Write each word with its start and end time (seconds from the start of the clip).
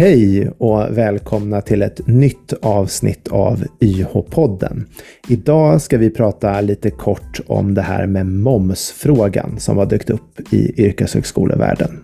Hej 0.00 0.50
och 0.58 0.98
välkomna 0.98 1.60
till 1.60 1.82
ett 1.82 2.06
nytt 2.06 2.52
avsnitt 2.62 3.28
av 3.28 3.64
YH-podden. 3.80 4.84
Idag 5.28 5.80
ska 5.80 5.98
vi 5.98 6.10
prata 6.10 6.60
lite 6.60 6.90
kort 6.90 7.40
om 7.46 7.74
det 7.74 7.82
här 7.82 8.06
med 8.06 8.26
momsfrågan 8.26 9.58
som 9.58 9.78
har 9.78 9.86
dykt 9.86 10.10
upp 10.10 10.52
i 10.52 10.84
yrkeshögskolevärlden. 10.84 12.00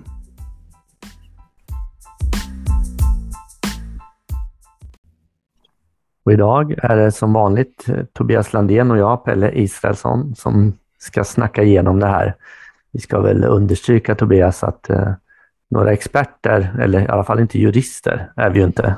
Och 6.24 6.32
idag 6.32 6.74
är 6.82 6.96
det 6.96 7.12
som 7.12 7.32
vanligt 7.32 7.88
eh, 7.88 8.04
Tobias 8.12 8.52
Landén 8.52 8.90
och 8.90 8.98
jag, 8.98 9.24
Pelle 9.24 9.52
Israelsson, 9.52 10.34
som 10.34 10.72
ska 10.98 11.24
snacka 11.24 11.62
igenom 11.62 12.00
det 12.00 12.06
här. 12.06 12.36
Vi 12.92 13.00
ska 13.00 13.20
väl 13.20 13.44
understryka 13.44 14.14
Tobias 14.14 14.64
att 14.64 14.90
eh, 14.90 15.12
några 15.70 15.92
experter, 15.92 16.76
eller 16.82 17.00
i 17.00 17.08
alla 17.08 17.24
fall 17.24 17.40
inte 17.40 17.58
jurister, 17.58 18.32
är 18.36 18.50
vi 18.50 18.58
ju 18.58 18.64
inte. 18.64 18.96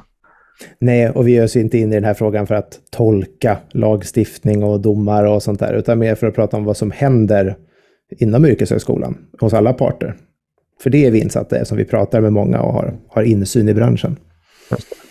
Nej, 0.79 1.11
och 1.11 1.29
vi 1.29 1.33
ger 1.33 1.45
oss 1.45 1.57
inte 1.57 1.79
in 1.79 1.93
i 1.93 1.95
den 1.95 2.05
här 2.05 2.15
frågan 2.15 2.47
för 2.47 2.55
att 2.55 2.81
tolka 2.91 3.59
lagstiftning 3.71 4.65
och 4.65 4.81
domar 4.81 5.25
och 5.25 5.43
sånt 5.43 5.61
där, 5.61 5.73
utan 5.73 5.99
mer 5.99 6.15
för 6.15 6.27
att 6.27 6.35
prata 6.35 6.57
om 6.57 6.65
vad 6.65 6.77
som 6.77 6.91
händer 6.91 7.57
inom 8.11 8.47
yrkeshögskolan 8.47 9.19
hos 9.41 9.55
alla 9.55 9.73
parter. 9.73 10.15
För 10.83 10.91
det 10.91 11.07
är 11.07 11.11
vi 11.11 11.21
insatta 11.21 11.61
i, 11.61 11.65
som 11.65 11.77
vi 11.77 11.85
pratar 11.85 12.21
med 12.21 12.33
många 12.33 12.61
och 12.61 12.73
har, 12.73 12.95
har 13.09 13.23
insyn 13.23 13.69
i 13.69 13.75
branschen. 13.75 14.17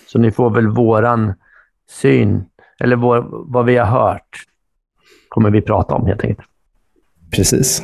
Så 0.07 0.19
ni 0.19 0.31
får 0.31 0.49
väl 0.49 0.67
våran 0.67 1.33
syn, 1.89 2.43
eller 2.79 2.95
vår, 2.95 3.25
vad 3.53 3.65
vi 3.65 3.77
har 3.77 3.85
hört, 3.85 4.37
kommer 5.29 5.51
vi 5.51 5.61
prata 5.61 5.95
om 5.95 6.05
helt 6.07 6.23
enkelt. 6.23 6.47
Precis. 7.35 7.83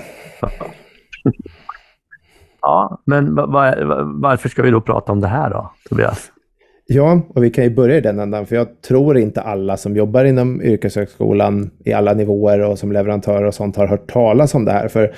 Ja, 2.63 3.01
men 3.05 3.35
var, 3.35 4.03
varför 4.21 4.49
ska 4.49 4.61
vi 4.61 4.71
då 4.71 4.81
prata 4.81 5.11
om 5.11 5.21
det 5.21 5.27
här 5.27 5.49
då, 5.49 5.71
Tobias? 5.89 6.31
Ja, 6.87 7.21
och 7.29 7.43
vi 7.43 7.49
kan 7.49 7.63
ju 7.63 7.69
börja 7.69 7.97
i 7.97 8.01
den 8.01 8.19
ändan, 8.19 8.45
för 8.45 8.55
jag 8.55 8.81
tror 8.81 9.17
inte 9.17 9.41
alla 9.41 9.77
som 9.77 9.95
jobbar 9.95 10.25
inom 10.25 10.61
yrkeshögskolan 10.61 11.69
i 11.85 11.93
alla 11.93 12.13
nivåer 12.13 12.59
och 12.59 12.79
som 12.79 12.91
leverantörer 12.91 13.43
och 13.43 13.53
sånt 13.53 13.75
har 13.75 13.87
hört 13.87 14.11
talas 14.11 14.55
om 14.55 14.65
det 14.65 14.71
här. 14.71 14.87
För, 14.87 15.13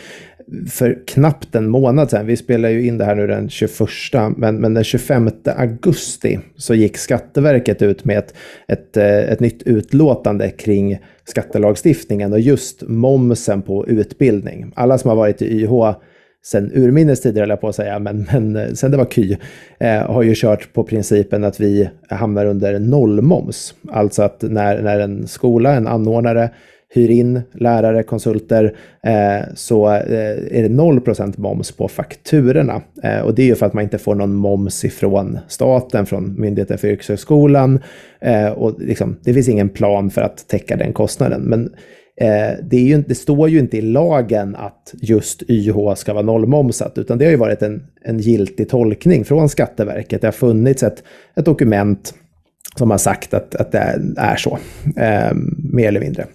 för 0.71 1.07
knappt 1.07 1.55
en 1.55 1.69
månad 1.69 2.09
sedan, 2.09 2.25
vi 2.25 2.37
spelar 2.37 2.69
ju 2.69 2.87
in 2.87 2.97
det 2.97 3.05
här 3.05 3.15
nu 3.15 3.27
den 3.27 3.49
21, 3.49 3.71
men, 4.37 4.55
men 4.55 4.73
den 4.73 4.83
25 4.83 5.29
augusti 5.57 6.39
så 6.55 6.73
gick 6.73 6.97
Skatteverket 6.97 7.81
ut 7.81 8.05
med 8.05 8.17
ett, 8.17 8.33
ett, 8.67 8.97
eh, 8.97 9.19
ett 9.19 9.39
nytt 9.39 9.63
utlåtande 9.63 10.49
kring 10.49 10.99
skattelagstiftningen 11.23 12.33
och 12.33 12.39
just 12.39 12.83
momsen 12.87 13.61
på 13.61 13.87
utbildning. 13.87 14.71
Alla 14.75 14.97
som 14.97 15.09
har 15.09 15.17
varit 15.17 15.41
i 15.41 15.63
YH 15.63 15.95
sen 16.45 16.71
urminnes 16.73 17.21
tider, 17.21 17.43
eller 17.43 17.55
på 17.55 17.67
att 17.67 17.75
säga, 17.75 17.99
men, 17.99 18.27
men 18.31 18.55
eh, 18.55 18.73
sen 18.73 18.91
det 18.91 18.97
var 18.97 19.05
KY, 19.05 19.37
eh, 19.79 20.11
har 20.11 20.23
ju 20.23 20.33
kört 20.35 20.73
på 20.73 20.83
principen 20.83 21.43
att 21.43 21.59
vi 21.59 21.89
hamnar 22.09 22.45
under 22.45 22.79
nollmoms. 22.79 23.75
Alltså 23.91 24.23
att 24.23 24.41
när, 24.41 24.81
när 24.81 24.99
en 24.99 25.27
skola, 25.27 25.73
en 25.73 25.87
anordnare, 25.87 26.49
hyr 26.95 27.09
in 27.09 27.41
lärare, 27.53 28.03
konsulter, 28.03 28.75
eh, 29.03 29.47
så 29.55 29.87
eh, 29.87 30.57
är 30.57 30.69
det 30.69 30.69
0% 30.69 31.33
moms 31.37 31.71
på 31.71 31.87
fakturorna. 31.87 32.81
Eh, 33.03 33.19
och 33.19 33.35
det 33.35 33.41
är 33.41 33.45
ju 33.45 33.55
för 33.55 33.65
att 33.65 33.73
man 33.73 33.83
inte 33.83 33.97
får 33.97 34.15
någon 34.15 34.33
moms 34.33 34.85
ifrån 34.85 35.39
staten, 35.47 36.05
från 36.05 36.41
Myndigheten 36.41 36.77
för 36.77 36.87
yrkeshögskolan. 36.87 37.79
Eh, 38.19 38.49
och 38.49 38.79
liksom, 38.79 39.17
det 39.23 39.33
finns 39.33 39.49
ingen 39.49 39.69
plan 39.69 40.09
för 40.09 40.21
att 40.21 40.47
täcka 40.47 40.75
den 40.75 40.93
kostnaden. 40.93 41.41
Men 41.41 41.73
Eh, 42.21 42.63
det, 42.63 42.77
ju, 42.77 43.03
det, 43.07 43.15
står 43.15 43.49
ju 43.49 43.59
inte 43.59 43.77
i 43.77 43.81
lagen 43.81 44.55
att 44.55 44.93
just 45.01 45.43
YH 45.49 45.93
ska 45.95 46.13
vara 46.13 46.25
nollmomsat, 46.25 46.97
utan 46.97 47.17
det 47.17 47.25
har 47.25 47.31
ju 47.31 47.37
varit 47.37 47.61
en, 47.61 47.87
en 48.01 48.19
giltig 48.19 48.69
tolkning 48.69 49.25
från 49.25 49.49
Skatteverket. 49.49 50.21
Det 50.21 50.27
har 50.27 50.31
funnits 50.31 50.83
ett, 50.83 51.03
ett 51.35 51.45
dokument 51.45 52.13
som 52.77 52.91
har 52.91 52.97
sagt 52.97 53.33
att, 53.33 53.55
att 53.55 53.71
det 53.71 53.99
är 54.17 54.35
så, 54.35 54.57
eh, 54.97 55.33
mer 55.73 55.87
eller 55.87 55.99
mindre. 55.99 56.25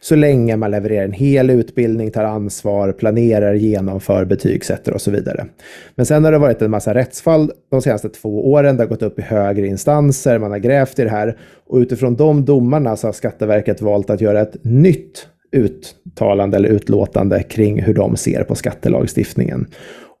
Så 0.00 0.16
länge 0.16 0.56
man 0.56 0.70
levererar 0.70 1.04
en 1.04 1.12
hel 1.12 1.50
utbildning, 1.50 2.10
tar 2.10 2.24
ansvar, 2.24 2.92
planerar, 2.92 3.54
genomför, 3.54 4.24
betygsätter 4.24 4.94
och 4.94 5.00
så 5.00 5.10
vidare. 5.10 5.46
Men 5.94 6.06
sen 6.06 6.24
har 6.24 6.32
det 6.32 6.38
varit 6.38 6.62
en 6.62 6.70
massa 6.70 6.94
rättsfall 6.94 7.52
de 7.70 7.82
senaste 7.82 8.08
två 8.08 8.50
åren. 8.50 8.76
Det 8.76 8.82
har 8.82 8.88
gått 8.88 9.02
upp 9.02 9.18
i 9.18 9.22
högre 9.22 9.66
instanser, 9.66 10.38
man 10.38 10.50
har 10.50 10.58
grävt 10.58 10.98
i 10.98 11.04
det 11.04 11.10
här. 11.10 11.38
Och 11.66 11.78
utifrån 11.78 12.16
de 12.16 12.44
domarna 12.44 12.96
så 12.96 13.08
har 13.08 13.12
Skatteverket 13.12 13.82
valt 13.82 14.10
att 14.10 14.20
göra 14.20 14.40
ett 14.40 14.56
nytt 14.64 15.26
uttalande 15.52 16.56
eller 16.56 16.68
utlåtande 16.68 17.42
kring 17.42 17.82
hur 17.82 17.94
de 17.94 18.16
ser 18.16 18.44
på 18.44 18.54
skattelagstiftningen. 18.54 19.66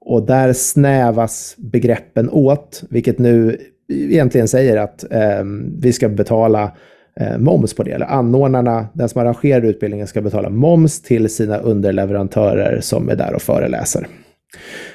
Och 0.00 0.26
där 0.26 0.52
snävas 0.52 1.54
begreppen 1.58 2.30
åt, 2.30 2.82
vilket 2.90 3.18
nu 3.18 3.58
egentligen 3.88 4.48
säger 4.48 4.76
att 4.76 5.12
eh, 5.12 5.44
vi 5.78 5.92
ska 5.92 6.08
betala 6.08 6.72
eh, 7.20 7.38
moms 7.38 7.74
på 7.74 7.82
det. 7.82 7.90
Eller 7.90 8.06
anordnarna, 8.06 8.86
den 8.92 9.08
som 9.08 9.20
arrangerar 9.20 9.62
utbildningen, 9.62 10.06
ska 10.06 10.20
betala 10.20 10.50
moms 10.50 11.02
till 11.02 11.28
sina 11.28 11.58
underleverantörer 11.58 12.80
som 12.80 13.08
är 13.08 13.16
där 13.16 13.34
och 13.34 13.42
föreläser. 13.42 14.06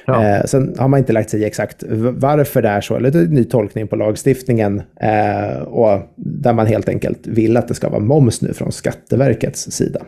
Ja. 0.06 0.24
Eh, 0.24 0.44
sen 0.44 0.74
har 0.78 0.88
man 0.88 0.98
inte 0.98 1.12
lagt 1.12 1.30
sig 1.30 1.40
i 1.40 1.44
exakt 1.44 1.84
varför 2.16 2.62
det 2.62 2.68
är 2.68 2.80
så, 2.80 2.96
eller 2.96 3.10
det 3.10 3.18
är 3.18 3.22
en 3.22 3.30
ny 3.30 3.44
tolkning 3.44 3.88
på 3.88 3.96
lagstiftningen, 3.96 4.82
eh, 5.00 5.62
och 5.62 6.00
där 6.16 6.52
man 6.52 6.66
helt 6.66 6.88
enkelt 6.88 7.26
vill 7.26 7.56
att 7.56 7.68
det 7.68 7.74
ska 7.74 7.88
vara 7.88 8.00
moms 8.00 8.42
nu 8.42 8.54
från 8.54 8.72
Skatteverkets 8.72 9.70
sida. 9.70 10.00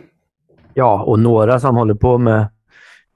Ja, 0.73 1.03
och 1.03 1.19
några 1.19 1.59
som 1.59 1.75
håller 1.75 1.93
på 1.93 2.17
med 2.17 2.47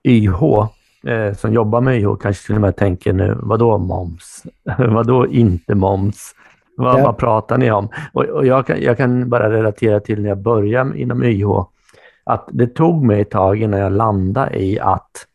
YH 0.08 0.70
eh, 1.04 1.34
som 1.34 1.54
jobbar 1.54 1.82
med 1.82 1.98
YH 2.02 2.16
kanske 2.22 2.46
till 2.46 2.56
och 2.56 2.62
med 2.62 2.76
tänker 2.76 3.14
nu, 3.14 3.38
vadå 3.40 3.78
moms? 3.78 4.44
vadå 4.78 5.28
inte 5.28 5.76
moms? 5.76 6.36
Vad, 6.78 7.00
ja. 7.00 7.04
vad 7.04 7.18
pratar 7.18 7.58
ni 7.58 7.72
om? 7.72 7.90
Och, 8.14 8.24
och 8.24 8.46
jag, 8.46 8.68
kan, 8.68 8.82
jag, 8.82 8.98
kan, 8.98 9.30
bara 9.30 9.52
relatera 9.52 10.00
till 10.00 10.22
när 10.22 10.30
jag 10.30 10.38
började 10.38 11.00
inom 11.00 11.24
YH, 11.24 11.64
att 12.24 12.50
det 12.52 12.68
tog 12.68 13.04
mig 13.04 13.22
ett 13.22 13.32
tag 13.32 13.62
innan 13.62 13.80
jag 13.80 13.92
landade 13.92 14.64
i 14.64 14.80
att 14.80 15.26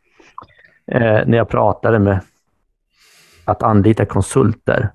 eh, 0.87 1.27
när 1.27 1.37
jag 1.37 1.49
pratade 1.49 1.99
med 1.99 2.21
att 3.45 3.63
anlita 3.63 4.05
konsulter, 4.05 4.91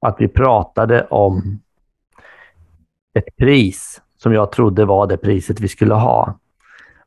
att 0.00 0.16
vi 0.18 0.28
pratade 0.28 1.06
om 1.10 1.60
ett 3.14 3.36
pris 3.36 4.02
som 4.18 4.32
jag 4.32 4.52
trodde 4.52 4.84
var 4.84 5.06
det 5.06 5.16
priset 5.16 5.60
vi 5.60 5.68
skulle 5.68 5.94
ha. 5.94 6.34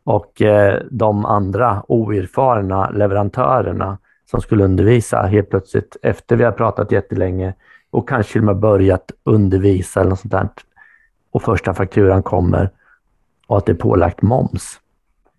Och 0.06 0.42
eh, 0.42 0.82
de 0.92 1.26
andra 1.26 1.84
oerfarna 1.88 2.90
leverantörerna 2.90 3.98
som 4.32 4.42
skulle 4.42 4.64
undervisa 4.64 5.22
helt 5.22 5.50
plötsligt, 5.50 5.98
efter 6.02 6.36
vi 6.36 6.44
har 6.44 6.52
pratat 6.52 6.92
jättelänge 6.92 7.54
och 7.90 8.10
kanske 8.10 8.32
till 8.32 8.42
och 8.42 8.46
med 8.46 8.58
börjat 8.58 9.12
undervisa 9.24 10.00
eller 10.00 10.10
något 10.10 10.20
sånt 10.20 10.32
där, 10.32 10.50
och 11.32 11.42
första 11.42 11.74
fakturan 11.74 12.24
kommer 12.24 12.70
och 13.48 13.58
att 13.58 13.66
det 13.66 13.72
är 13.72 13.76
pålagt 13.76 14.22
moms. 14.22 14.80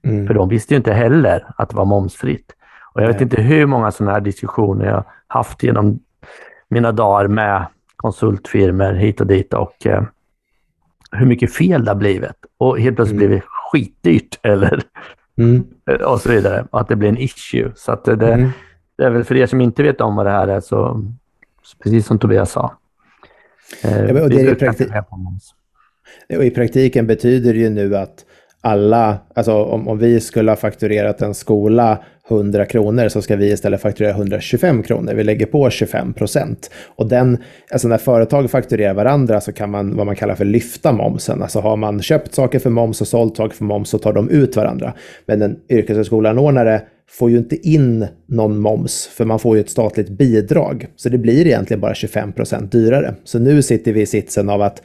Mm. 0.05 0.27
För 0.27 0.35
de 0.35 0.49
visste 0.49 0.75
ju 0.75 0.79
inte 0.79 0.93
heller 0.93 1.47
att 1.57 1.69
det 1.69 1.77
var 1.77 1.85
momsfritt. 1.85 2.53
Och 2.95 3.03
jag 3.03 3.07
vet 3.07 3.21
inte 3.21 3.43
hur 3.43 3.67
många 3.67 3.91
sådana 3.91 4.13
här 4.13 4.21
diskussioner 4.21 4.87
jag 4.87 5.05
haft 5.27 5.63
genom 5.63 5.99
mina 6.69 6.93
dagar 6.93 7.29
med 7.29 7.67
konsultfirmor 7.97 8.93
hit 8.93 9.21
och 9.21 9.27
dit 9.27 9.55
och 9.55 9.87
eh, 9.87 10.03
hur 11.11 11.27
mycket 11.27 11.53
fel 11.53 11.85
det 11.85 11.91
har 11.91 11.97
blivit. 11.97 12.47
Och 12.59 12.79
helt 12.79 12.97
plötsligt 12.97 13.21
mm. 13.21 13.29
blir 13.29 13.39
det 13.39 13.45
skitdyrt 13.77 14.39
eller 14.43 14.83
mm. 15.39 15.65
och 16.07 16.21
så 16.21 16.29
vidare. 16.29 16.67
Och 16.71 16.81
att 16.81 16.89
det 16.89 16.97
blir 16.97 17.09
en 17.09 17.19
issue. 17.19 17.73
Så 17.77 17.93
att 17.93 18.05
det, 18.05 18.33
mm. 18.33 18.51
det 18.99 19.05
är 19.05 19.11
väl 19.11 19.25
för 19.25 19.37
er 19.37 19.47
som 19.47 19.61
inte 19.61 19.83
vet 19.83 20.01
om 20.01 20.17
vad 20.17 20.27
det 20.27 20.33
här 20.33 20.49
är, 20.49 20.61
så 20.61 21.05
precis 21.83 22.07
som 22.07 22.19
Tobias 22.19 22.51
sa. 22.51 22.79
Eh, 23.83 24.05
ja, 24.05 24.23
och 24.23 24.31
det 24.31 24.41
är 24.41 24.45
I 26.43 26.51
praktiken 26.51 27.07
betyder 27.07 27.53
det 27.53 27.59
ju 27.59 27.71
nu 27.71 27.97
att 27.97 28.26
alla, 28.67 29.19
alltså 29.35 29.53
om, 29.53 29.89
om 29.89 29.99
vi 29.99 30.21
skulle 30.21 30.51
ha 30.51 30.57
fakturerat 30.57 31.23
en 31.23 31.35
skola 31.35 31.99
100 32.31 32.67
kronor 32.67 33.09
så 33.09 33.23
ska 33.23 33.37
vi 33.37 33.53
istället 33.53 33.81
fakturera 33.81 34.11
125 34.11 34.83
kronor. 34.83 35.15
Vi 35.15 35.25
lägger 35.25 35.47
på 35.47 35.71
25 35.71 36.13
procent. 36.13 36.71
Och 36.97 37.09
den, 37.09 37.39
alltså 37.71 37.89
när 37.89 37.99
företag 37.99 38.51
fakturerar 38.51 38.95
varandra 38.95 39.41
så 39.41 39.53
kan 39.53 39.71
man 39.71 39.97
vad 39.97 40.07
man 40.07 40.17
kallar 40.17 40.35
för 40.35 40.45
lyfta 40.45 40.93
momsen. 40.93 41.43
Alltså 41.43 41.61
har 41.61 41.77
man 41.77 42.03
köpt 42.03 42.35
saker 42.35 42.59
för 42.59 42.71
moms 42.71 43.01
och 43.01 43.09
sålt 43.09 43.37
saker 43.37 43.57
för 43.57 43.65
moms 43.65 43.89
så 43.89 43.99
tar 43.99 44.13
de 44.13 44.31
ut 44.31 44.57
varandra. 44.57 44.93
Men 45.27 45.43
en 45.43 45.57
yrkeshögskoleanordnare 45.69 46.81
får 47.11 47.31
ju 47.31 47.39
inte 47.39 47.69
in 47.69 48.07
någon 48.29 48.59
moms, 48.59 49.07
för 49.07 49.25
man 49.25 49.39
får 49.39 49.57
ju 49.57 49.61
ett 49.61 49.71
statligt 49.71 50.09
bidrag. 50.09 50.87
Så 50.97 51.09
det 51.09 51.19
blir 51.19 51.47
egentligen 51.47 51.81
bara 51.81 51.95
25 51.95 52.33
procent 52.33 52.73
dyrare. 52.73 53.15
Så 53.25 53.39
nu 53.39 53.63
sitter 53.63 53.93
vi 53.93 54.01
i 54.01 54.07
sitsen 54.07 54.51
av 54.51 54.63
att 54.63 54.83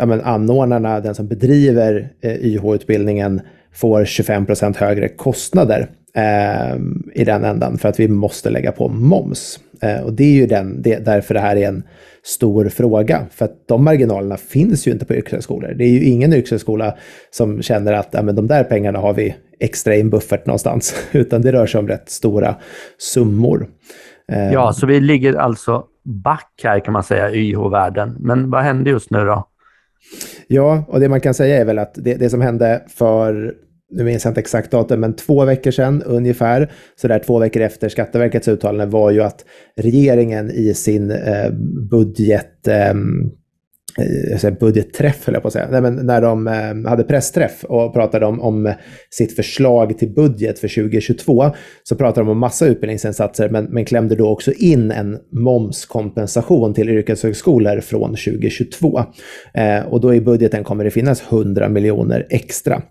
ja, 0.00 0.06
men 0.06 0.20
anordnarna, 0.20 1.00
den 1.00 1.14
som 1.14 1.26
bedriver 1.26 2.12
eh, 2.20 2.34
YH-utbildningen, 2.34 3.40
får 3.72 4.04
25 4.04 4.46
procent 4.46 4.76
högre 4.76 5.08
kostnader 5.08 5.88
eh, 6.14 6.76
i 7.14 7.24
den 7.24 7.44
ändan 7.44 7.78
för 7.78 7.88
att 7.88 8.00
vi 8.00 8.08
måste 8.08 8.50
lägga 8.50 8.72
på 8.72 8.88
moms. 8.88 9.60
Eh, 9.82 10.00
och 10.00 10.12
det 10.12 10.24
är 10.24 10.32
ju 10.32 10.46
den, 10.46 10.82
det, 10.82 10.98
därför 10.98 11.34
det 11.34 11.40
här 11.40 11.56
är 11.56 11.68
en 11.68 11.82
stor 12.22 12.68
fråga. 12.68 13.26
För 13.30 13.44
att 13.44 13.68
de 13.68 13.84
marginalerna 13.84 14.36
finns 14.36 14.86
ju 14.86 14.92
inte 14.92 15.04
på 15.04 15.14
yrkeshögskolor. 15.14 15.74
Det 15.74 15.84
är 15.84 15.88
ju 15.88 16.04
ingen 16.04 16.32
yrkeshögskola 16.32 16.94
som 17.30 17.62
känner 17.62 17.92
att 17.92 18.08
ja, 18.10 18.22
men 18.22 18.36
de 18.36 18.46
där 18.46 18.64
pengarna 18.64 18.98
har 18.98 19.14
vi 19.14 19.34
extra 19.60 19.96
i 19.96 20.00
en 20.00 20.10
buffert 20.10 20.46
någonstans, 20.46 20.94
utan 21.12 21.42
det 21.42 21.52
rör 21.52 21.66
sig 21.66 21.78
om 21.78 21.88
rätt 21.88 22.10
stora 22.10 22.54
summor. 22.98 23.68
Ja, 24.52 24.72
så 24.72 24.86
vi 24.86 25.00
ligger 25.00 25.34
alltså 25.34 25.84
back 26.04 26.60
här 26.62 26.80
kan 26.80 26.92
man 26.92 27.02
säga, 27.02 27.30
YH-världen. 27.34 28.16
Men 28.20 28.50
vad 28.50 28.62
hände 28.62 28.90
just 28.90 29.10
nu 29.10 29.24
då? 29.24 29.50
Ja, 30.46 30.84
och 30.88 31.00
det 31.00 31.08
man 31.08 31.20
kan 31.20 31.34
säga 31.34 31.56
är 31.56 31.64
väl 31.64 31.78
att 31.78 31.94
det, 31.94 32.14
det 32.14 32.30
som 32.30 32.40
hände 32.40 32.82
för 32.88 33.54
nu 33.90 34.04
minns 34.04 34.24
jag 34.24 34.30
inte 34.30 34.40
exakt 34.40 34.70
datum, 34.70 35.00
men 35.00 35.16
två 35.16 35.44
veckor 35.44 35.70
sedan 35.70 36.02
ungefär, 36.02 36.72
så 37.00 37.08
där 37.08 37.18
två 37.18 37.38
veckor 37.38 37.62
efter 37.62 37.88
Skatteverkets 37.88 38.48
uttalande 38.48 38.86
var 38.86 39.10
ju 39.10 39.22
att 39.22 39.44
regeringen 39.76 40.50
i 40.50 40.74
sin 40.74 41.10
eh, 41.10 41.50
budget 41.90 42.68
eh, 42.68 42.94
Eh, 43.98 44.50
budgetträff, 44.60 45.26
höll 45.26 45.34
jag 45.34 45.42
på 45.42 45.48
att 45.48 45.52
säga. 45.52 45.68
Nej, 45.70 45.80
men 45.80 45.94
när 45.94 46.20
de 46.20 46.46
eh, 46.46 46.90
hade 46.90 47.04
pressträff 47.04 47.64
och 47.64 47.94
pratade 47.94 48.26
om, 48.26 48.40
om 48.40 48.72
sitt 49.10 49.36
förslag 49.36 49.98
till 49.98 50.14
budget 50.14 50.58
för 50.58 50.68
2022 50.68 51.50
så 51.82 51.96
pratade 51.96 52.26
de 52.26 52.30
om 52.30 52.38
massa 52.38 52.66
utbildningsinsatser 52.66 53.48
men, 53.48 53.64
men 53.64 53.84
klämde 53.84 54.14
då 54.14 54.28
också 54.28 54.52
in 54.52 54.90
en 54.90 55.18
momskompensation 55.32 56.74
till 56.74 56.88
yrkeshögskolor 56.88 57.80
från 57.80 58.10
2022. 58.10 59.00
Eh, 59.54 59.80
och 59.80 60.00
då 60.00 60.14
i 60.14 60.20
budgeten 60.20 60.64
kommer 60.64 60.84
det 60.84 60.90
finnas 60.90 61.22
100 61.30 61.68
miljoner 61.68 62.26
extra. 62.30 62.82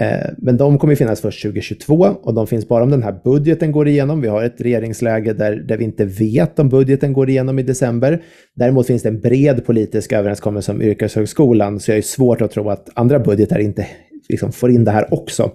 Eh, 0.00 0.28
men 0.38 0.56
de 0.56 0.78
kommer 0.78 0.94
finnas 0.94 1.20
först 1.20 1.42
2022 1.42 1.94
och 2.22 2.34
de 2.34 2.46
finns 2.46 2.68
bara 2.68 2.84
om 2.84 2.90
den 2.90 3.02
här 3.02 3.20
budgeten 3.24 3.72
går 3.72 3.88
igenom. 3.88 4.20
Vi 4.20 4.28
har 4.28 4.42
ett 4.42 4.60
regeringsläge 4.60 5.32
där, 5.32 5.56
där 5.56 5.76
vi 5.76 5.84
inte 5.84 6.04
vet 6.04 6.58
om 6.58 6.68
budgeten 6.68 7.12
går 7.12 7.30
igenom 7.30 7.58
i 7.58 7.62
december. 7.62 8.22
Däremot 8.56 8.86
finns 8.86 9.02
det 9.02 9.08
en 9.08 9.20
bred 9.20 9.66
politisk 9.66 10.12
överenskommelse 10.12 10.41
överenskommelse 10.42 10.72
om 10.72 10.82
yrkeshögskolan, 10.82 11.80
så 11.80 11.90
jag 11.90 11.98
är 11.98 12.02
svårt 12.02 12.42
att 12.42 12.50
tro 12.50 12.70
att 12.70 12.88
andra 12.94 13.18
budgetar 13.18 13.58
inte 13.58 13.86
liksom 14.28 14.52
får 14.52 14.70
in 14.70 14.84
det 14.84 14.90
här 14.90 15.14
också. 15.14 15.50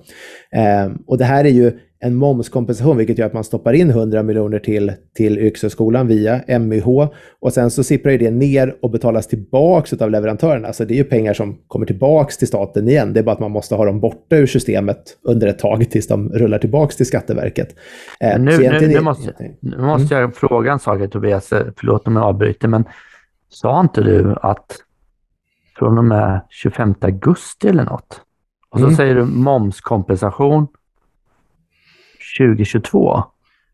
Eh, 0.51 0.91
och 1.07 1.17
det 1.17 1.25
här 1.25 1.45
är 1.45 1.49
ju 1.49 1.71
en 1.99 2.15
momskompensation, 2.15 2.97
vilket 2.97 3.17
gör 3.17 3.25
att 3.25 3.33
man 3.33 3.43
stoppar 3.43 3.73
in 3.73 3.89
100 3.89 4.23
miljoner 4.23 4.59
till, 4.59 4.91
till 5.15 5.37
yrkeshögskolan 5.37 6.07
via 6.07 6.59
MYH 6.59 6.87
och 7.41 7.53
sen 7.53 7.71
så 7.71 7.83
sipprar 7.83 8.17
det 8.17 8.31
ner 8.31 8.75
och 8.81 8.91
betalas 8.91 9.27
tillbaks 9.27 9.93
av 9.93 10.11
leverantörerna. 10.11 10.73
Så 10.73 10.85
det 10.85 10.93
är 10.93 10.97
ju 10.97 11.03
pengar 11.03 11.33
som 11.33 11.57
kommer 11.67 11.85
tillbaks 11.85 12.37
till 12.37 12.47
staten 12.47 12.87
igen. 12.87 13.13
Det 13.13 13.19
är 13.19 13.23
bara 13.23 13.31
att 13.31 13.39
man 13.39 13.51
måste 13.51 13.75
ha 13.75 13.85
dem 13.85 13.99
borta 13.99 14.35
ur 14.35 14.47
systemet 14.47 15.17
under 15.23 15.47
ett 15.47 15.59
tag 15.59 15.89
tills 15.89 16.07
de 16.07 16.29
rullar 16.29 16.59
tillbaks 16.59 16.95
till 16.95 17.05
Skatteverket. 17.05 17.75
Eh, 18.19 18.39
nu, 18.39 18.57
nu, 18.57 18.87
nu, 18.87 19.01
måste, 19.01 19.33
nu 19.59 19.77
måste 19.77 20.15
jag 20.15 20.35
fråga 20.35 20.71
en 20.71 20.79
sak, 20.79 21.11
Tobias. 21.11 21.49
Förlåt 21.49 22.07
om 22.07 22.15
jag 22.15 22.25
avbryter, 22.25 22.67
men 22.67 22.83
sa 23.49 23.79
inte 23.79 24.01
du 24.01 24.35
att 24.41 24.83
från 25.77 25.97
och 25.97 26.05
med 26.05 26.41
25 26.49 26.95
augusti 27.01 27.67
eller 27.67 27.83
något. 27.83 28.21
Och 28.69 28.79
så 28.79 28.85
mm. 28.85 28.95
säger 28.95 29.15
du 29.15 29.25
momskompensation 29.25 30.67
2022. 32.39 33.23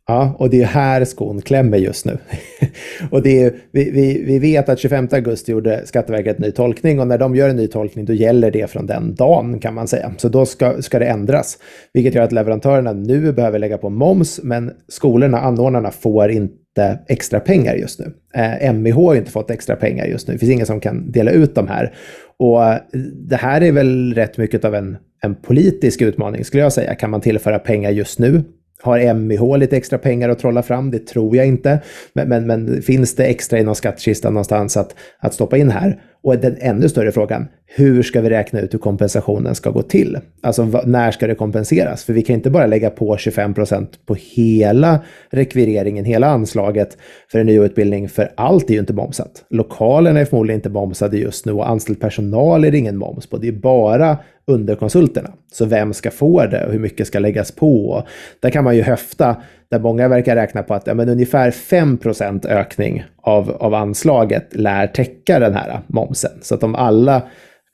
Ja, 0.07 0.35
och 0.39 0.49
det 0.49 0.61
är 0.61 0.65
här 0.65 1.05
skon 1.05 1.41
klämmer 1.41 1.77
just 1.77 2.05
nu. 2.05 2.17
och 3.11 3.21
det 3.21 3.43
är, 3.43 3.53
vi, 3.71 3.91
vi, 3.91 4.23
vi 4.25 4.39
vet 4.39 4.69
att 4.69 4.79
25 4.79 5.07
augusti 5.11 5.51
gjorde 5.51 5.87
Skatteverket 5.87 6.37
en 6.37 6.41
ny 6.41 6.51
tolkning 6.51 6.99
och 6.99 7.07
när 7.07 7.17
de 7.17 7.35
gör 7.35 7.49
en 7.49 7.55
ny 7.55 7.67
tolkning 7.67 8.05
då 8.05 8.13
gäller 8.13 8.51
det 8.51 8.71
från 8.71 8.85
den 8.85 9.15
dagen 9.15 9.59
kan 9.59 9.73
man 9.73 9.87
säga. 9.87 10.11
Så 10.17 10.29
då 10.29 10.45
ska, 10.45 10.81
ska 10.81 10.99
det 10.99 11.05
ändras. 11.05 11.57
Vilket 11.93 12.15
gör 12.15 12.23
att 12.23 12.31
leverantörerna 12.31 12.93
nu 12.93 13.31
behöver 13.31 13.59
lägga 13.59 13.77
på 13.77 13.89
moms 13.89 14.39
men 14.43 14.71
skolorna, 14.87 15.39
anordnarna, 15.39 15.91
får 15.91 16.31
inte 16.31 16.62
extra 17.07 17.39
pengar 17.39 17.75
just 17.75 17.99
nu. 17.99 18.13
Eh, 18.35 18.73
MIH 18.73 18.95
har 18.95 19.15
inte 19.15 19.31
fått 19.31 19.51
extra 19.51 19.75
pengar 19.75 20.05
just 20.05 20.27
nu. 20.27 20.33
Det 20.33 20.39
finns 20.39 20.51
ingen 20.51 20.65
som 20.65 20.79
kan 20.79 21.11
dela 21.11 21.31
ut 21.31 21.55
de 21.55 21.67
här. 21.67 21.93
Och 22.39 22.63
eh, 22.63 22.77
det 23.13 23.35
här 23.35 23.61
är 23.61 23.71
väl 23.71 24.13
rätt 24.13 24.37
mycket 24.37 24.65
av 24.65 24.75
en, 24.75 24.97
en 25.23 25.35
politisk 25.35 26.01
utmaning 26.01 26.45
skulle 26.45 26.63
jag 26.63 26.73
säga. 26.73 26.95
Kan 26.95 27.09
man 27.09 27.21
tillföra 27.21 27.59
pengar 27.59 27.91
just 27.91 28.19
nu? 28.19 28.43
Har 28.81 29.13
MIH 29.13 29.57
lite 29.57 29.77
extra 29.77 29.97
pengar 29.97 30.29
att 30.29 30.39
trolla 30.39 30.63
fram? 30.63 30.91
Det 30.91 31.07
tror 31.07 31.35
jag 31.35 31.47
inte. 31.47 31.79
Men, 32.13 32.29
men, 32.29 32.47
men 32.47 32.81
finns 32.81 33.15
det 33.15 33.25
extra 33.25 33.59
i 33.59 33.63
någon 33.63 33.75
skattkista 33.75 34.29
någonstans 34.29 34.77
att, 34.77 34.95
att 35.19 35.33
stoppa 35.33 35.57
in 35.57 35.69
här? 35.69 36.01
Och 36.23 36.37
den 36.37 36.57
ännu 36.59 36.89
större 36.89 37.11
frågan, 37.11 37.47
hur 37.75 38.03
ska 38.03 38.21
vi 38.21 38.29
räkna 38.29 38.59
ut 38.59 38.73
hur 38.73 38.79
kompensationen 38.79 39.55
ska 39.55 39.69
gå 39.69 39.81
till? 39.81 40.19
Alltså 40.41 40.81
när 40.85 41.11
ska 41.11 41.27
det 41.27 41.35
kompenseras? 41.35 42.03
För 42.03 42.13
vi 42.13 42.21
kan 42.21 42.33
inte 42.33 42.49
bara 42.49 42.65
lägga 42.65 42.89
på 42.89 43.17
25 43.17 43.53
procent 43.53 44.05
på 44.05 44.15
hela 44.19 44.99
rekvireringen, 45.29 46.05
hela 46.05 46.27
anslaget 46.27 46.97
för 47.31 47.39
en 47.39 47.45
ny 47.45 47.59
utbildning, 47.59 48.09
för 48.09 48.31
allt 48.35 48.69
är 48.69 48.73
ju 48.73 48.79
inte 48.79 48.93
momsat. 48.93 49.45
Lokalerna 49.49 50.19
är 50.19 50.25
förmodligen 50.25 50.57
inte 50.57 50.69
momsade 50.69 51.17
just 51.17 51.45
nu 51.45 51.51
och 51.51 51.69
anställd 51.69 51.99
personal 51.99 52.63
är 52.63 52.71
det 52.71 52.77
ingen 52.77 52.97
moms 52.97 53.27
på. 53.27 53.37
Det 53.37 53.47
är 53.47 53.51
bara 53.51 54.17
underkonsulterna. 54.47 55.29
Så 55.51 55.65
vem 55.65 55.93
ska 55.93 56.11
få 56.11 56.45
det 56.45 56.65
och 56.65 56.71
hur 56.71 56.79
mycket 56.79 57.07
ska 57.07 57.19
läggas 57.19 57.51
på? 57.51 58.03
Där 58.39 58.49
kan 58.49 58.63
man 58.63 58.75
ju 58.75 58.81
höfta 58.81 59.35
där 59.71 59.79
många 59.79 60.07
verkar 60.07 60.35
räkna 60.35 60.63
på 60.63 60.73
att 60.73 60.87
ja, 60.87 60.93
men 60.93 61.09
ungefär 61.09 61.51
5% 61.51 62.47
ökning 62.47 63.03
av, 63.21 63.51
av 63.51 63.73
anslaget 63.73 64.55
lär 64.55 64.87
täcka 64.87 65.39
den 65.39 65.53
här 65.53 65.79
momsen. 65.87 66.31
Så 66.41 66.55
att 66.55 66.63
om 66.63 66.75
alla 66.75 67.21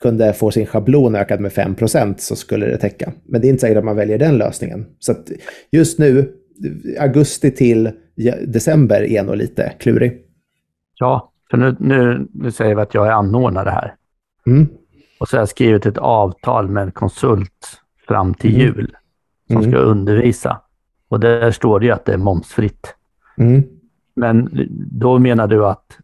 kunde 0.00 0.32
få 0.32 0.50
sin 0.50 0.66
schablon 0.66 1.14
ökad 1.14 1.40
med 1.40 1.52
5% 1.52 2.14
så 2.18 2.36
skulle 2.36 2.66
det 2.66 2.76
täcka. 2.76 3.12
Men 3.24 3.40
det 3.40 3.46
är 3.46 3.48
inte 3.48 3.60
säkert 3.60 3.78
att 3.78 3.84
man 3.84 3.96
väljer 3.96 4.18
den 4.18 4.38
lösningen. 4.38 4.86
Så 4.98 5.14
just 5.70 5.98
nu, 5.98 6.32
augusti 6.98 7.50
till 7.50 7.90
december 8.46 9.02
är 9.02 9.22
nog 9.22 9.36
lite 9.36 9.72
klurig. 9.78 10.22
Ja, 10.94 11.32
för 11.50 11.56
nu, 11.56 11.76
nu, 11.78 12.28
nu 12.32 12.50
säger 12.50 12.74
vi 12.74 12.82
att 12.82 12.94
jag 12.94 13.06
är 13.06 13.10
anordnare 13.10 13.70
här. 13.70 13.94
Mm. 14.46 14.68
Och 15.20 15.28
så 15.28 15.36
har 15.36 15.40
jag 15.40 15.48
skrivit 15.48 15.86
ett 15.86 15.98
avtal 15.98 16.68
med 16.68 16.82
en 16.82 16.92
konsult 16.92 17.80
fram 18.08 18.34
till 18.34 18.54
mm. 18.54 18.60
jul 18.60 18.96
som 19.46 19.56
mm. 19.56 19.70
ska 19.70 19.80
undervisa. 19.80 20.60
Och 21.08 21.20
där 21.20 21.50
står 21.50 21.80
det 21.80 21.86
ju 21.86 21.92
att 21.92 22.04
det 22.04 22.12
är 22.12 22.18
momsfritt. 22.18 22.94
Mm. 23.38 23.62
Men 24.16 24.50
då 24.90 25.18
menar 25.18 25.46
du 25.46 25.66
att 25.66 25.98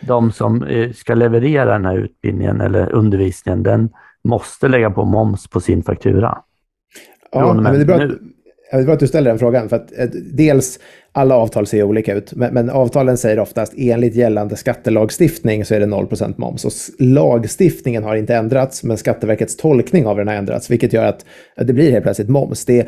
de 0.00 0.32
som 0.32 0.62
eh, 0.62 0.92
ska 0.92 1.14
leverera 1.14 1.72
den 1.72 1.84
här 1.84 1.98
utbildningen 1.98 2.60
eller 2.60 2.92
undervisningen, 2.92 3.62
den 3.62 3.90
måste 4.24 4.68
lägga 4.68 4.90
på 4.90 5.04
moms 5.04 5.48
på 5.48 5.60
sin 5.60 5.82
faktura? 5.82 6.38
Ja, 7.32 7.54
men 7.54 7.74
det 7.74 7.80
är 7.80 7.84
bra, 7.84 7.98
det 7.98 8.76
är 8.76 8.84
bra 8.84 8.94
att 8.94 9.00
du 9.00 9.06
ställer 9.06 9.30
den 9.30 9.38
frågan. 9.38 9.68
För 9.68 9.76
att, 9.76 9.98
eh, 9.98 10.08
dels 10.32 10.78
alla 11.16 11.34
avtal 11.36 11.66
ser 11.66 11.82
olika 11.82 12.14
ut, 12.14 12.32
men, 12.34 12.54
men, 12.54 12.70
avtalen 12.70 13.18
säger 13.18 13.38
oftast 13.38 13.74
enligt 13.76 14.14
gällande 14.14 14.56
skattelagstiftning 14.56 15.64
så 15.64 15.74
är 15.74 15.80
det 15.80 15.86
0% 15.86 16.34
moms. 16.36 16.64
Och 16.64 16.72
lagstiftningen 16.98 18.04
har 18.04 18.16
inte 18.16 18.34
ändrats, 18.34 18.84
men 18.84 18.96
Skatteverkets 18.96 19.56
tolkning 19.56 20.06
av 20.06 20.16
den 20.16 20.28
har 20.28 20.34
ändrats, 20.34 20.70
vilket 20.70 20.92
gör 20.92 21.04
att 21.04 21.24
det 21.56 21.72
blir 21.72 21.90
helt 21.90 22.02
plötsligt 22.02 22.28
moms. 22.28 22.64
Det, 22.64 22.86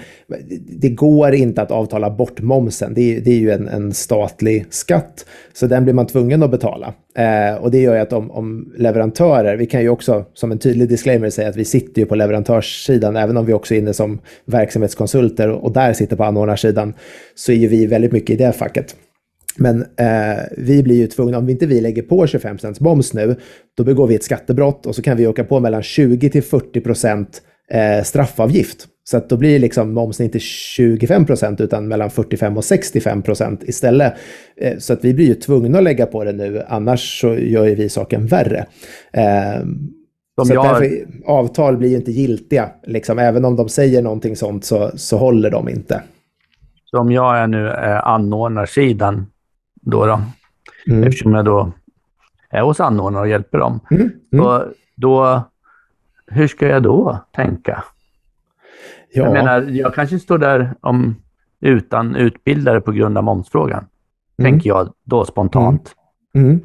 det 0.66 0.88
går 0.88 1.34
inte 1.34 1.62
att 1.62 1.70
avtala 1.70 2.10
bort 2.10 2.40
momsen. 2.40 2.94
Det, 2.94 3.20
det 3.20 3.30
är 3.30 3.38
ju 3.38 3.50
en, 3.50 3.68
en, 3.68 3.92
statlig 3.92 4.66
skatt, 4.70 5.26
så 5.52 5.66
den 5.66 5.84
blir 5.84 5.94
man 5.94 6.06
tvungen 6.06 6.42
att 6.42 6.50
betala. 6.50 6.94
Eh, 7.14 7.54
och 7.54 7.70
det 7.70 7.80
gör 7.80 7.94
ju 7.94 8.00
att 8.00 8.12
om, 8.12 8.30
om, 8.30 8.72
leverantörer, 8.76 9.56
vi 9.56 9.66
kan 9.66 9.80
ju 9.80 9.88
också 9.88 10.24
som 10.34 10.52
en 10.52 10.58
tydlig 10.58 10.88
disclaimer 10.88 11.30
säga 11.30 11.48
att 11.48 11.56
vi 11.56 11.64
sitter 11.64 12.02
ju 12.02 12.06
på 12.06 12.14
leverantörssidan, 12.14 13.16
även 13.16 13.36
om 13.36 13.46
vi 13.46 13.52
också 13.52 13.74
är 13.74 13.78
inne 13.78 13.94
som 13.94 14.18
verksamhetskonsulter 14.44 15.48
och, 15.48 15.64
och 15.64 15.72
där 15.72 15.92
sitter 15.92 16.16
på 16.16 16.24
anordnarsidan, 16.24 16.94
så 17.34 17.52
är 17.52 17.56
ju 17.56 17.68
vi 17.68 17.86
väldigt 17.86 18.12
mycket 18.12 18.17
i 18.26 18.36
det 18.36 18.52
facket. 18.52 18.96
Men 19.56 19.80
eh, 19.80 20.42
vi 20.56 20.82
blir 20.82 20.96
ju 20.96 21.06
tvungna, 21.06 21.38
om 21.38 21.46
vi 21.46 21.52
inte 21.52 21.66
vi 21.66 21.80
lägger 21.80 22.02
på 22.02 22.26
25 22.26 22.56
moms 22.80 23.14
nu, 23.14 23.36
då 23.76 23.84
begår 23.84 24.06
vi 24.06 24.14
ett 24.14 24.24
skattebrott 24.24 24.86
och 24.86 24.94
så 24.94 25.02
kan 25.02 25.16
vi 25.16 25.26
åka 25.26 25.44
på 25.44 25.60
mellan 25.60 25.82
20 25.82 26.30
till 26.30 26.42
40 26.42 26.80
procent 26.80 27.42
eh, 27.70 28.04
straffavgift. 28.04 28.86
Så 29.04 29.16
att 29.16 29.28
då 29.28 29.36
blir 29.36 29.58
liksom 29.58 29.94
momsen 29.94 30.26
inte 30.26 30.38
25 30.38 31.26
procent 31.26 31.60
utan 31.60 31.88
mellan 31.88 32.10
45 32.10 32.56
och 32.56 32.64
65 32.64 33.22
procent 33.22 33.62
istället. 33.62 34.12
Eh, 34.60 34.78
så 34.78 34.92
att 34.92 35.04
vi 35.04 35.14
blir 35.14 35.26
ju 35.26 35.34
tvungna 35.34 35.78
att 35.78 35.84
lägga 35.84 36.06
på 36.06 36.24
det 36.24 36.32
nu, 36.32 36.62
annars 36.68 37.20
så 37.20 37.34
gör 37.34 37.66
ju 37.66 37.74
vi 37.74 37.88
saken 37.88 38.26
värre. 38.26 38.66
Eh, 39.12 39.64
så 40.46 40.54
jag... 40.54 40.64
därför, 40.64 41.06
avtal 41.26 41.76
blir 41.76 41.88
ju 41.88 41.96
inte 41.96 42.12
giltiga, 42.12 42.70
liksom, 42.86 43.18
även 43.18 43.44
om 43.44 43.56
de 43.56 43.68
säger 43.68 44.02
någonting 44.02 44.36
sånt 44.36 44.64
så, 44.64 44.90
så 44.94 45.16
håller 45.16 45.50
de 45.50 45.68
inte. 45.68 46.02
Så 46.90 46.98
om 46.98 47.12
jag 47.12 47.38
är 47.38 47.46
nu 47.46 47.68
är 47.68 48.08
anordnarsidan 48.08 49.26
då, 49.74 50.06
då 50.06 50.20
mm. 50.90 51.04
eftersom 51.04 51.34
jag 51.34 51.44
då 51.44 51.72
är 52.50 52.62
hos 52.62 52.80
anordnare 52.80 53.22
och 53.22 53.28
hjälper 53.28 53.58
dem, 53.58 53.80
mm. 53.90 54.02
Mm. 54.02 54.14
Då, 54.30 54.64
då, 54.94 55.42
hur 56.26 56.48
ska 56.48 56.68
jag 56.68 56.82
då 56.82 57.18
tänka? 57.32 57.84
Ja. 59.12 59.22
Jag 59.22 59.32
menar, 59.32 59.62
jag 59.62 59.94
kanske 59.94 60.18
står 60.18 60.38
där 60.38 60.74
om, 60.80 61.16
utan 61.60 62.16
utbildare 62.16 62.80
på 62.80 62.92
grund 62.92 63.18
av 63.18 63.24
momsfrågan, 63.24 63.86
mm. 64.38 64.52
tänker 64.52 64.68
jag 64.68 64.92
då 65.04 65.24
spontant. 65.24 65.94
Mm. 66.34 66.48
mm. 66.48 66.60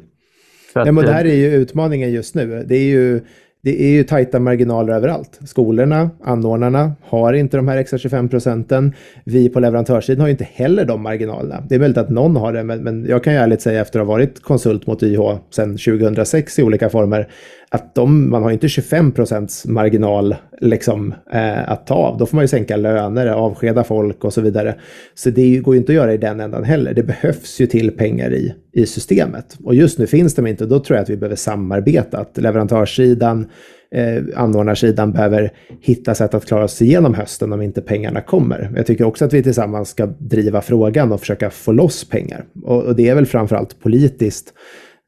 Att, 0.74 0.86
ja, 0.86 0.92
men 0.92 1.04
det 1.04 1.12
här 1.12 1.24
är 1.24 1.34
ju 1.34 1.54
utmaningen 1.54 2.12
just 2.12 2.34
nu. 2.34 2.64
Det 2.68 2.76
är 2.76 2.84
ju 2.84 3.20
det 3.64 3.82
är 3.82 3.88
ju 3.88 4.04
tajta 4.04 4.40
marginaler 4.40 4.92
överallt. 4.92 5.40
Skolorna, 5.44 6.10
anordnarna, 6.24 6.92
har 7.02 7.32
inte 7.32 7.56
de 7.56 7.68
här 7.68 7.76
extra 7.76 7.98
25 7.98 8.28
procenten. 8.28 8.92
Vi 9.24 9.48
på 9.48 9.60
leverantörssidan 9.60 10.20
har 10.20 10.26
ju 10.26 10.32
inte 10.32 10.48
heller 10.52 10.84
de 10.84 11.02
marginalerna. 11.02 11.62
Det 11.68 11.74
är 11.74 11.78
möjligt 11.78 11.98
att 11.98 12.10
någon 12.10 12.36
har 12.36 12.52
det, 12.52 12.64
men, 12.64 12.80
men 12.80 13.06
jag 13.08 13.24
kan 13.24 13.32
ju 13.32 13.38
ärligt 13.38 13.62
säga 13.62 13.80
efter 13.80 14.00
att 14.00 14.06
ha 14.06 14.12
varit 14.12 14.42
konsult 14.42 14.86
mot 14.86 15.02
YH 15.02 15.20
sedan 15.50 15.70
2006 15.70 16.58
i 16.58 16.62
olika 16.62 16.88
former, 16.90 17.28
att 17.74 17.94
de, 17.94 18.30
man 18.30 18.42
har 18.42 18.50
inte 18.50 18.68
25 18.68 19.12
procents 19.12 19.66
marginal 19.66 20.34
liksom, 20.60 21.14
eh, 21.32 21.70
att 21.70 21.86
ta 21.86 21.94
av. 21.94 22.18
Då 22.18 22.26
får 22.26 22.36
man 22.36 22.44
ju 22.44 22.48
sänka 22.48 22.76
löner, 22.76 23.26
avskeda 23.26 23.84
folk 23.84 24.24
och 24.24 24.32
så 24.32 24.40
vidare. 24.40 24.74
Så 25.14 25.30
det 25.30 25.58
går 25.58 25.74
ju 25.74 25.80
inte 25.80 25.92
att 25.92 25.96
göra 25.96 26.14
i 26.14 26.16
den 26.16 26.40
ändan 26.40 26.64
heller. 26.64 26.94
Det 26.94 27.02
behövs 27.02 27.60
ju 27.60 27.66
till 27.66 27.90
pengar 27.90 28.32
i, 28.32 28.54
i 28.72 28.86
systemet. 28.86 29.58
Och 29.64 29.74
just 29.74 29.98
nu 29.98 30.06
finns 30.06 30.34
de 30.34 30.46
inte. 30.46 30.66
Då 30.66 30.80
tror 30.80 30.96
jag 30.96 31.02
att 31.02 31.10
vi 31.10 31.16
behöver 31.16 31.36
samarbeta. 31.36 32.18
Att 32.18 32.36
leverantörssidan, 32.36 33.46
eh, 33.90 34.22
anordnarsidan 34.36 35.12
behöver 35.12 35.52
hitta 35.80 36.14
sätt 36.14 36.34
att 36.34 36.46
klara 36.46 36.68
sig 36.68 36.86
igenom 36.86 37.14
hösten 37.14 37.52
om 37.52 37.62
inte 37.62 37.80
pengarna 37.80 38.20
kommer. 38.20 38.72
Jag 38.76 38.86
tycker 38.86 39.04
också 39.04 39.24
att 39.24 39.32
vi 39.32 39.42
tillsammans 39.42 39.88
ska 39.88 40.06
driva 40.06 40.60
frågan 40.60 41.12
och 41.12 41.20
försöka 41.20 41.50
få 41.50 41.72
loss 41.72 42.08
pengar. 42.08 42.44
Och, 42.62 42.82
och 42.82 42.96
det 42.96 43.08
är 43.08 43.14
väl 43.14 43.26
framförallt 43.26 43.80
politiskt 43.80 44.54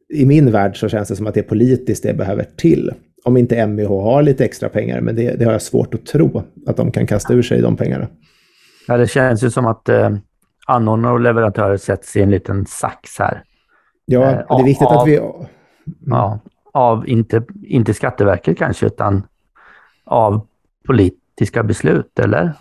i 0.09 0.27
min 0.27 0.53
värld 0.53 0.81
så 0.81 0.89
känns 0.89 1.09
det 1.09 1.17
som 1.17 1.27
att 1.27 1.35
det 1.35 1.41
är 1.41 1.49
politiskt 1.49 2.03
det 2.03 2.15
behöver 2.15 2.47
till. 2.57 2.93
Om 3.25 3.37
inte 3.37 3.67
MYH 3.67 3.89
har 3.89 4.23
lite 4.23 4.45
extra 4.45 4.69
pengar, 4.69 5.01
men 5.01 5.17
det, 5.17 5.39
det 5.39 5.45
har 5.45 5.53
jag 5.53 5.63
svårt 5.63 5.95
att 5.95 6.07
tro 6.07 6.43
att 6.67 6.77
de 6.77 6.93
kan 6.93 7.07
kasta 7.07 7.35
ur 7.35 7.43
sig 7.43 7.61
de 7.61 7.77
pengarna. 7.77 8.07
Ja, 8.89 8.97
det 8.97 9.07
känns 9.07 9.45
ju 9.45 9.51
som 9.51 9.67
att 9.67 9.89
eh, 9.89 10.11
anordnare 10.67 11.13
och 11.13 11.21
leverantörer 11.21 11.77
sätts 11.77 12.17
i 12.17 12.23
en 12.23 12.31
liten 12.31 12.67
sax 12.67 13.19
här. 13.19 13.43
Ja, 14.05 14.31
eh, 14.31 14.39
och 14.39 14.59
det 14.59 14.63
är 14.63 14.67
viktigt 14.67 14.87
av, 14.87 14.99
att 14.99 15.09
vi... 15.09 15.17
Mm. 15.17 15.47
Ja, 16.07 16.41
av 16.73 17.09
inte, 17.09 17.43
inte 17.63 17.95
Skatteverket 17.95 18.59
kanske, 18.59 18.87
utan 18.87 19.23
av 20.05 20.47
politiska 20.87 21.63
beslut, 21.63 22.19
eller? 22.19 22.53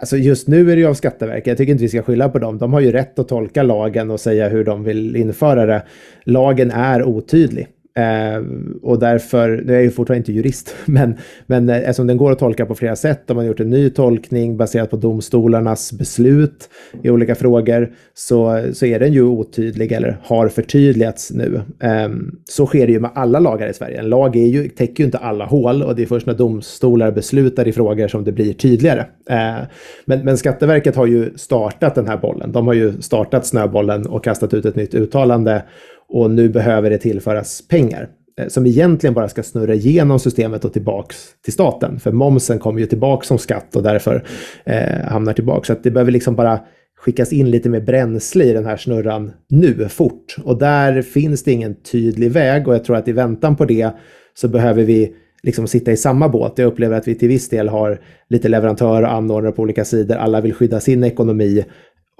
Alltså 0.00 0.16
just 0.16 0.48
nu 0.48 0.72
är 0.72 0.76
det 0.76 0.80
ju 0.82 0.88
av 0.88 0.94
Skatteverket. 0.94 1.46
Jag 1.46 1.58
tycker 1.58 1.72
inte 1.72 1.82
vi 1.82 1.88
ska 1.88 2.02
skylla 2.02 2.28
på 2.28 2.38
dem. 2.38 2.58
De 2.58 2.72
har 2.72 2.80
ju 2.80 2.92
rätt 2.92 3.18
att 3.18 3.28
tolka 3.28 3.62
lagen 3.62 4.10
och 4.10 4.20
säga 4.20 4.48
hur 4.48 4.64
de 4.64 4.84
vill 4.84 5.16
införa 5.16 5.66
det. 5.66 5.82
Lagen 6.24 6.70
är 6.70 7.02
otydlig. 7.02 7.68
Eh, 7.94 8.42
och 8.82 8.98
därför, 8.98 9.62
nu 9.64 9.72
är 9.72 9.76
jag 9.76 9.82
ju 9.82 9.90
fortfarande 9.90 10.18
inte 10.18 10.32
jurist, 10.32 10.74
men, 10.86 11.14
men 11.46 11.68
eh, 11.68 11.76
eftersom 11.76 12.06
den 12.06 12.16
går 12.16 12.32
att 12.32 12.38
tolka 12.38 12.66
på 12.66 12.74
flera 12.74 12.96
sätt, 12.96 13.22
de 13.26 13.36
har 13.36 13.44
gjort 13.44 13.60
en 13.60 13.70
ny 13.70 13.90
tolkning 13.90 14.56
baserat 14.56 14.90
på 14.90 14.96
domstolarnas 14.96 15.92
beslut 15.92 16.68
i 17.02 17.10
olika 17.10 17.34
frågor, 17.34 17.92
så, 18.14 18.64
så 18.72 18.86
är 18.86 18.98
den 18.98 19.12
ju 19.12 19.22
otydlig 19.22 19.92
eller 19.92 20.18
har 20.22 20.48
förtydligats 20.48 21.30
nu. 21.30 21.60
Eh, 21.82 22.08
så 22.44 22.66
sker 22.66 22.86
det 22.86 22.92
ju 22.92 23.00
med 23.00 23.10
alla 23.14 23.38
lagar 23.38 23.68
i 23.68 23.74
Sverige. 23.74 23.98
En 23.98 24.08
lag 24.08 24.36
är 24.36 24.46
ju, 24.46 24.68
täcker 24.68 25.00
ju 25.00 25.04
inte 25.04 25.18
alla 25.18 25.44
hål 25.44 25.82
och 25.82 25.96
det 25.96 26.02
är 26.02 26.06
först 26.06 26.26
när 26.26 26.34
domstolar 26.34 27.10
beslutar 27.10 27.68
i 27.68 27.72
frågor 27.72 28.08
som 28.08 28.24
det 28.24 28.32
blir 28.32 28.52
tydligare. 28.52 29.04
Eh, 29.30 29.66
men, 30.04 30.24
men 30.24 30.36
Skatteverket 30.36 30.96
har 30.96 31.06
ju 31.06 31.30
startat 31.36 31.94
den 31.94 32.08
här 32.08 32.16
bollen. 32.16 32.52
De 32.52 32.66
har 32.66 32.74
ju 32.74 33.02
startat 33.02 33.46
snöbollen 33.46 34.06
och 34.06 34.24
kastat 34.24 34.54
ut 34.54 34.64
ett 34.64 34.76
nytt 34.76 34.94
uttalande 34.94 35.62
och 36.10 36.30
nu 36.30 36.48
behöver 36.48 36.90
det 36.90 36.98
tillföras 36.98 37.68
pengar 37.68 38.08
eh, 38.38 38.48
som 38.48 38.66
egentligen 38.66 39.14
bara 39.14 39.28
ska 39.28 39.42
snurra 39.42 39.74
igenom 39.74 40.18
systemet 40.18 40.64
och 40.64 40.72
tillbaks 40.72 41.16
till 41.44 41.52
staten. 41.52 42.00
För 42.00 42.12
momsen 42.12 42.58
kommer 42.58 42.80
ju 42.80 42.86
tillbaks 42.86 43.28
som 43.28 43.38
skatt 43.38 43.76
och 43.76 43.82
därför 43.82 44.24
eh, 44.64 45.04
hamnar 45.04 45.32
tillbaks. 45.32 45.66
Så 45.66 45.72
att 45.72 45.82
det 45.82 45.90
behöver 45.90 46.12
liksom 46.12 46.36
bara 46.36 46.60
skickas 47.00 47.32
in 47.32 47.50
lite 47.50 47.68
mer 47.68 47.80
bränsle 47.80 48.44
i 48.44 48.52
den 48.52 48.66
här 48.66 48.76
snurran 48.76 49.32
nu, 49.48 49.88
fort. 49.88 50.36
Och 50.44 50.58
där 50.58 51.02
finns 51.02 51.44
det 51.44 51.52
ingen 51.52 51.82
tydlig 51.82 52.30
väg 52.30 52.68
och 52.68 52.74
jag 52.74 52.84
tror 52.84 52.96
att 52.96 53.08
i 53.08 53.12
väntan 53.12 53.56
på 53.56 53.64
det 53.64 53.90
så 54.34 54.48
behöver 54.48 54.82
vi 54.82 55.14
liksom 55.42 55.66
sitta 55.66 55.92
i 55.92 55.96
samma 55.96 56.28
båt. 56.28 56.52
Jag 56.56 56.66
upplever 56.66 56.96
att 56.96 57.08
vi 57.08 57.14
till 57.14 57.28
viss 57.28 57.48
del 57.48 57.68
har 57.68 58.00
lite 58.28 58.48
leverantörer 58.48 59.02
och 59.02 59.12
anordnare 59.12 59.52
på 59.52 59.62
olika 59.62 59.84
sidor. 59.84 60.16
Alla 60.16 60.40
vill 60.40 60.54
skydda 60.54 60.80
sin 60.80 61.04
ekonomi 61.04 61.64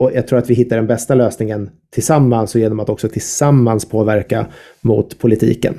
och 0.01 0.11
jag 0.15 0.27
tror 0.27 0.39
att 0.39 0.51
vi 0.51 0.55
hittar 0.55 0.77
den 0.77 0.87
bästa 0.87 1.15
lösningen 1.15 1.71
tillsammans 1.91 2.55
och 2.55 2.61
genom 2.61 2.81
att 2.81 2.89
också 2.89 3.09
tillsammans 3.09 3.85
påverka 3.85 4.47
mot 4.81 5.19
politiken. 5.19 5.75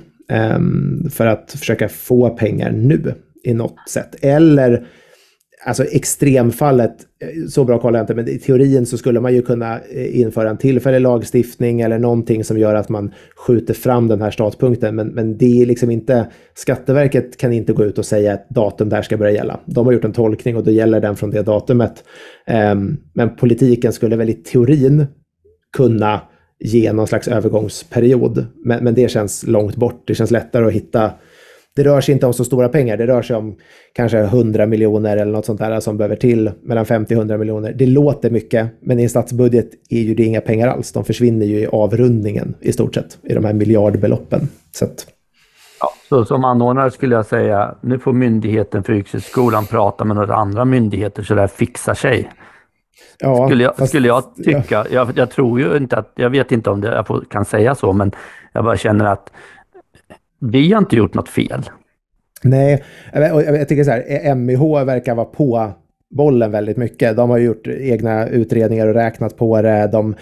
Um, 0.55 1.09
för 1.11 1.25
att 1.25 1.51
försöka 1.51 1.89
få 1.89 2.29
pengar 2.29 2.71
nu 2.71 3.13
i 3.43 3.53
något 3.53 3.89
sätt. 3.89 4.15
Eller 4.21 4.87
alltså 5.65 5.83
extremfallet, 5.83 6.95
eh, 7.19 7.47
så 7.47 7.63
bra 7.63 7.79
kollar 7.79 7.99
jag 7.99 8.03
inte, 8.03 8.15
men 8.15 8.27
i 8.27 8.39
teorin 8.39 8.85
så 8.85 8.97
skulle 8.97 9.19
man 9.19 9.33
ju 9.33 9.41
kunna 9.41 9.79
eh, 9.79 10.19
införa 10.19 10.49
en 10.49 10.57
tillfällig 10.57 11.01
lagstiftning 11.01 11.81
eller 11.81 11.99
någonting 11.99 12.43
som 12.43 12.59
gör 12.59 12.75
att 12.75 12.89
man 12.89 13.13
skjuter 13.35 13.73
fram 13.73 14.07
den 14.07 14.21
här 14.21 14.31
startpunkten. 14.31 14.95
Men, 14.95 15.07
men 15.07 15.37
det 15.37 15.61
är 15.61 15.65
liksom 15.65 15.91
inte, 15.91 16.27
Skatteverket 16.53 17.37
kan 17.37 17.53
inte 17.53 17.73
gå 17.73 17.83
ut 17.83 17.97
och 17.97 18.05
säga 18.05 18.33
att 18.33 18.49
datum 18.49 18.89
där 18.89 19.01
ska 19.01 19.17
börja 19.17 19.31
gälla. 19.31 19.59
De 19.65 19.85
har 19.85 19.93
gjort 19.93 20.05
en 20.05 20.13
tolkning 20.13 20.57
och 20.57 20.63
då 20.63 20.71
gäller 20.71 21.01
den 21.01 21.15
från 21.15 21.31
det 21.31 21.41
datumet. 21.41 22.03
Ehm, 22.47 22.97
men 23.13 23.35
politiken 23.35 23.93
skulle 23.93 24.15
väl 24.15 24.29
i 24.29 24.33
teorin 24.33 25.05
kunna 25.77 26.21
ge 26.59 26.93
någon 26.93 27.07
slags 27.07 27.27
övergångsperiod. 27.27 28.45
Men, 28.65 28.83
men 28.83 28.93
det 28.93 29.11
känns 29.11 29.47
långt 29.47 29.75
bort. 29.75 30.03
Det 30.07 30.15
känns 30.15 30.31
lättare 30.31 30.65
att 30.65 30.73
hitta 30.73 31.11
det 31.75 31.83
rör 31.83 32.01
sig 32.01 32.13
inte 32.13 32.25
om 32.25 32.33
så 32.33 32.45
stora 32.45 32.69
pengar. 32.69 32.97
Det 32.97 33.07
rör 33.07 33.21
sig 33.21 33.35
om 33.35 33.55
kanske 33.93 34.19
100 34.19 34.65
miljoner 34.65 35.17
eller 35.17 35.31
något 35.31 35.45
sånt 35.45 35.59
där 35.59 35.79
som 35.79 35.97
behöver 35.97 36.15
till 36.15 36.51
mellan 36.63 36.85
50 36.85 37.15
och 37.15 37.17
100 37.17 37.37
miljoner. 37.37 37.73
Det 37.73 37.85
låter 37.85 38.29
mycket, 38.29 38.67
men 38.79 38.99
i 38.99 39.03
en 39.03 39.09
statsbudget 39.09 39.69
är 39.89 40.01
ju 40.01 40.15
det 40.15 40.23
inga 40.23 40.41
pengar 40.41 40.67
alls. 40.67 40.91
De 40.91 41.05
försvinner 41.05 41.45
ju 41.45 41.59
i 41.59 41.67
avrundningen 41.67 42.55
i 42.59 42.73
stort 42.73 42.95
sett, 42.95 43.17
i 43.23 43.33
de 43.33 43.45
här 43.45 43.53
miljardbeloppen. 43.53 44.47
Så, 44.71 44.85
att... 44.85 45.07
ja, 45.79 45.89
så 46.09 46.25
som 46.25 46.45
anordnare 46.45 46.91
skulle 46.91 47.15
jag 47.15 47.25
säga, 47.25 47.75
nu 47.81 47.99
får 47.99 48.13
myndigheten 48.13 48.83
för 48.83 48.93
yrkeshögskolan 48.93 49.65
prata 49.65 50.03
med 50.03 50.15
några 50.15 50.35
andra 50.35 50.65
myndigheter 50.65 51.23
så 51.23 51.35
det 51.35 51.41
här 51.41 51.47
fixar 51.47 51.93
sig. 51.93 52.29
Ja, 53.19 53.47
skulle, 53.47 53.63
jag, 53.63 53.77
fast, 53.77 53.89
skulle 53.89 54.07
jag 54.07 54.35
tycka. 54.35 54.63
Ja. 54.69 54.85
Jag, 54.91 55.11
jag, 55.15 55.31
tror 55.31 55.59
ju 55.59 55.77
inte 55.77 55.97
att, 55.97 56.11
jag 56.15 56.29
vet 56.29 56.51
inte 56.51 56.69
om 56.69 56.81
det, 56.81 56.87
jag 56.87 57.07
får, 57.07 57.25
kan 57.29 57.45
säga 57.45 57.75
så, 57.75 57.93
men 57.93 58.11
jag 58.53 58.63
bara 58.63 58.77
känner 58.77 59.05
att 59.05 59.31
vi 60.41 60.71
har 60.71 60.79
inte 60.79 60.95
gjort 60.95 61.13
något 61.13 61.29
fel. 61.29 61.61
Nej, 62.43 62.83
och 63.33 63.41
jag 63.41 63.67
tycker 63.67 63.83
så 63.83 63.91
här, 63.91 64.03
e- 64.07 64.35
MIH 64.35 64.85
verkar 64.85 65.15
vara 65.15 65.25
på 65.25 65.73
bollen 66.11 66.51
väldigt 66.51 66.77
mycket. 66.77 67.15
De 67.15 67.29
har 67.29 67.37
gjort 67.37 67.67
egna 67.67 68.27
utredningar 68.27 68.87
och 68.87 68.93
räknat 68.93 69.37
på 69.37 69.61
det. 69.61 69.89
De, 69.91 70.15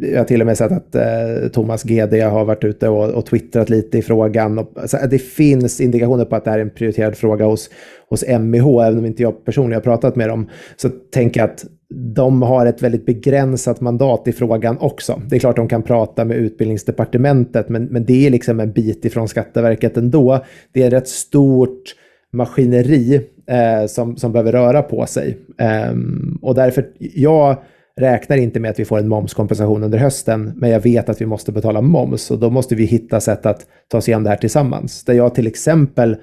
jag 0.00 0.18
har 0.18 0.24
till 0.24 0.40
och 0.40 0.46
med 0.46 0.58
sett 0.58 0.72
att 0.72 0.94
eh, 0.94 1.48
Thomas 1.52 1.82
GD 1.82 2.14
har 2.22 2.44
varit 2.44 2.64
ute 2.64 2.88
och, 2.88 3.10
och 3.10 3.26
twittrat 3.26 3.70
lite 3.70 3.98
i 3.98 4.02
frågan. 4.02 4.58
Och, 4.58 4.72
alltså, 4.76 4.96
det 5.10 5.18
finns 5.18 5.80
indikationer 5.80 6.24
på 6.24 6.36
att 6.36 6.44
det 6.44 6.50
här 6.50 6.58
är 6.58 6.62
en 6.62 6.70
prioriterad 6.70 7.16
fråga 7.16 7.44
hos, 7.44 7.70
hos 8.08 8.24
MIH, 8.40 8.66
även 8.66 8.98
om 8.98 9.06
inte 9.06 9.22
jag 9.22 9.44
personligen 9.44 9.76
har 9.76 9.92
pratat 9.92 10.16
med 10.16 10.28
dem. 10.28 10.48
Så 10.76 10.88
tänker 10.88 11.40
jag 11.40 11.50
att 11.50 11.64
de 11.94 12.42
har 12.42 12.66
ett 12.66 12.82
väldigt 12.82 13.06
begränsat 13.06 13.80
mandat 13.80 14.28
i 14.28 14.32
frågan 14.32 14.78
också. 14.78 15.22
Det 15.28 15.36
är 15.36 15.40
klart 15.40 15.56
de 15.56 15.68
kan 15.68 15.82
prata 15.82 16.24
med 16.24 16.36
utbildningsdepartementet, 16.36 17.68
men, 17.68 17.84
men 17.84 18.04
det 18.04 18.26
är 18.26 18.30
liksom 18.30 18.60
en 18.60 18.72
bit 18.72 19.04
ifrån 19.04 19.28
Skatteverket 19.28 19.96
ändå. 19.96 20.44
Det 20.72 20.82
är 20.82 20.86
ett 20.86 20.92
rätt 20.92 21.08
stort 21.08 21.94
maskineri 22.32 23.20
eh, 23.46 23.86
som, 23.86 24.16
som 24.16 24.32
behöver 24.32 24.52
röra 24.52 24.82
på 24.82 25.06
sig. 25.06 25.38
Eh, 25.58 25.94
och 26.42 26.54
därför, 26.54 26.86
jag 26.98 27.56
räknar 27.96 28.36
inte 28.36 28.60
med 28.60 28.70
att 28.70 28.80
vi 28.80 28.84
får 28.84 28.98
en 28.98 29.08
momskompensation 29.08 29.82
under 29.82 29.98
hösten, 29.98 30.52
men 30.56 30.70
jag 30.70 30.80
vet 30.80 31.08
att 31.08 31.20
vi 31.20 31.26
måste 31.26 31.52
betala 31.52 31.80
moms 31.80 32.30
och 32.30 32.38
då 32.38 32.50
måste 32.50 32.74
vi 32.74 32.84
hitta 32.84 33.20
sätt 33.20 33.46
att 33.46 33.66
ta 33.88 33.98
oss 33.98 34.08
igenom 34.08 34.24
det 34.24 34.30
här 34.30 34.36
tillsammans. 34.36 35.04
Där 35.04 35.14
jag 35.14 35.34
till 35.34 35.46
exempel, 35.46 36.16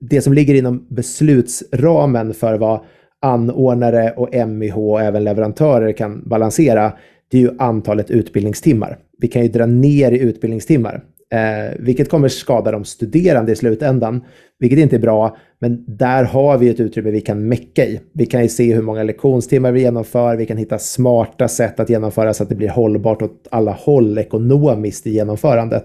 det 0.00 0.20
som 0.20 0.32
ligger 0.32 0.54
inom 0.54 0.86
beslutsramen 0.90 2.34
för 2.34 2.58
vad 2.58 2.80
anordnare 3.22 4.10
och 4.16 4.48
MIH 4.48 4.78
och 4.78 5.00
även 5.00 5.24
leverantörer 5.24 5.92
kan 5.92 6.28
balansera, 6.28 6.92
det 7.30 7.38
är 7.38 7.42
ju 7.42 7.50
antalet 7.58 8.10
utbildningstimmar. 8.10 8.98
Vi 9.18 9.28
kan 9.28 9.42
ju 9.42 9.48
dra 9.48 9.66
ner 9.66 10.12
i 10.12 10.18
utbildningstimmar, 10.18 11.02
eh, 11.32 11.78
vilket 11.78 12.10
kommer 12.10 12.28
skada 12.28 12.70
de 12.70 12.84
studerande 12.84 13.52
i 13.52 13.56
slutändan, 13.56 14.24
vilket 14.58 14.78
inte 14.78 14.96
är 14.96 15.00
bra, 15.00 15.36
men 15.58 15.84
där 15.88 16.24
har 16.24 16.58
vi 16.58 16.68
ett 16.68 16.80
utrymme 16.80 17.10
vi 17.10 17.20
kan 17.20 17.48
mecka 17.48 17.84
i. 17.84 18.00
Vi 18.14 18.26
kan 18.26 18.42
ju 18.42 18.48
se 18.48 18.74
hur 18.74 18.82
många 18.82 19.02
lektionstimmar 19.02 19.72
vi 19.72 19.80
genomför, 19.80 20.36
vi 20.36 20.46
kan 20.46 20.56
hitta 20.56 20.78
smarta 20.78 21.48
sätt 21.48 21.80
att 21.80 21.90
genomföra 21.90 22.34
så 22.34 22.42
att 22.42 22.48
det 22.48 22.54
blir 22.54 22.68
hållbart 22.68 23.22
åt 23.22 23.48
alla 23.50 23.72
håll 23.72 24.18
ekonomiskt 24.18 25.06
i 25.06 25.10
genomförandet. 25.10 25.84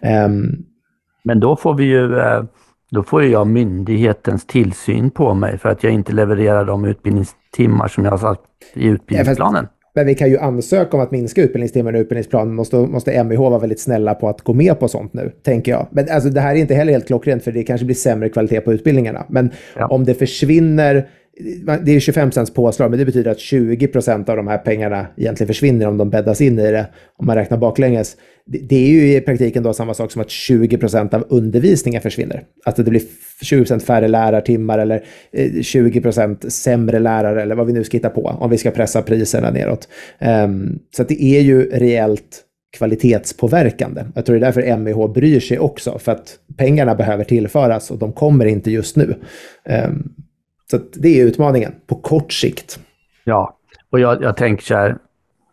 Eh, 0.00 0.28
men 1.24 1.40
då 1.40 1.56
får 1.56 1.74
vi 1.74 1.84
ju 1.84 2.18
eh 2.18 2.42
då 2.90 3.02
får 3.02 3.24
jag 3.24 3.46
myndighetens 3.46 4.46
tillsyn 4.46 5.10
på 5.10 5.34
mig 5.34 5.58
för 5.58 5.68
att 5.68 5.84
jag 5.84 5.92
inte 5.92 6.12
levererar 6.12 6.64
de 6.64 6.84
utbildningstimmar 6.84 7.88
som 7.88 8.04
jag 8.04 8.10
har 8.10 8.18
sagt 8.18 8.42
i 8.74 8.86
utbildningsplanen. 8.86 9.66
Men 9.94 10.06
vi 10.06 10.14
kan 10.14 10.30
ju 10.30 10.38
ansöka 10.38 10.96
om 10.96 11.02
att 11.02 11.10
minska 11.10 11.42
utbildningstimmarna 11.42 11.98
i 11.98 12.00
utbildningsplanen. 12.00 12.54
Måste, 12.54 12.76
måste 12.76 13.24
MIH 13.24 13.38
vara 13.38 13.58
väldigt 13.58 13.80
snälla 13.80 14.14
på 14.14 14.28
att 14.28 14.40
gå 14.40 14.54
med 14.54 14.80
på 14.80 14.88
sånt 14.88 15.14
nu, 15.14 15.32
tänker 15.42 15.72
jag. 15.72 15.86
Men 15.90 16.06
alltså, 16.10 16.30
det 16.30 16.40
här 16.40 16.54
är 16.54 16.58
inte 16.58 16.74
heller 16.74 16.92
helt 16.92 17.06
klockrent, 17.06 17.44
för 17.44 17.52
det 17.52 17.62
kanske 17.62 17.84
blir 17.84 17.96
sämre 17.96 18.28
kvalitet 18.28 18.60
på 18.60 18.72
utbildningarna. 18.72 19.24
Men 19.28 19.50
ja. 19.76 19.86
om 19.86 20.04
det 20.04 20.14
försvinner 20.14 21.08
det 21.84 21.96
är 21.96 22.00
25 22.00 22.32
cents 22.32 22.54
påslag, 22.54 22.90
men 22.90 22.98
det 22.98 23.04
betyder 23.04 23.30
att 23.30 23.38
20 23.38 23.86
procent 23.86 24.28
av 24.28 24.36
de 24.36 24.48
här 24.48 24.58
pengarna 24.58 25.06
egentligen 25.16 25.48
försvinner 25.48 25.86
om 25.88 25.96
de 25.96 26.10
bäddas 26.10 26.40
in 26.40 26.58
i 26.58 26.70
det, 26.70 26.86
om 27.16 27.26
man 27.26 27.36
räknar 27.36 27.58
baklänges. 27.58 28.16
Det 28.46 28.76
är 28.76 28.88
ju 28.88 29.16
i 29.16 29.20
praktiken 29.20 29.62
då 29.62 29.72
samma 29.72 29.94
sak 29.94 30.12
som 30.12 30.22
att 30.22 30.30
20 30.30 30.78
procent 30.78 31.14
av 31.14 31.26
undervisningen 31.28 32.02
försvinner. 32.02 32.44
Att 32.64 32.76
det 32.76 32.84
blir 32.84 33.02
20 33.42 33.60
procent 33.60 33.82
färre 33.82 34.08
lärartimmar 34.08 34.78
eller 34.78 35.04
eh, 35.32 35.62
20 35.62 36.00
procent 36.00 36.52
sämre 36.52 36.98
lärare 36.98 37.42
eller 37.42 37.54
vad 37.54 37.66
vi 37.66 37.72
nu 37.72 37.84
ska 37.84 37.96
hitta 37.96 38.10
på, 38.10 38.22
om 38.22 38.50
vi 38.50 38.58
ska 38.58 38.70
pressa 38.70 39.02
priserna 39.02 39.50
neråt. 39.50 39.88
Ehm, 40.18 40.78
så 40.96 41.02
det 41.02 41.22
är 41.22 41.40
ju 41.40 41.70
reellt 41.70 42.42
kvalitetspåverkande. 42.76 44.04
Jag 44.14 44.26
tror 44.26 44.36
det 44.36 44.46
är 44.46 44.52
därför 44.52 44.76
MIH 44.76 45.12
bryr 45.14 45.40
sig 45.40 45.58
också, 45.58 45.98
för 45.98 46.12
att 46.12 46.38
pengarna 46.56 46.94
behöver 46.94 47.24
tillföras 47.24 47.90
och 47.90 47.98
de 47.98 48.12
kommer 48.12 48.46
inte 48.46 48.70
just 48.70 48.96
nu. 48.96 49.14
Ehm, 49.64 50.08
så 50.70 50.78
det 50.92 51.20
är 51.20 51.24
utmaningen 51.26 51.74
på 51.86 51.94
kort 51.94 52.32
sikt. 52.32 52.78
Ja, 53.24 53.56
och 53.90 54.00
jag, 54.00 54.22
jag 54.22 54.36
tänker 54.36 54.64
så 54.64 54.74
här, 54.74 54.96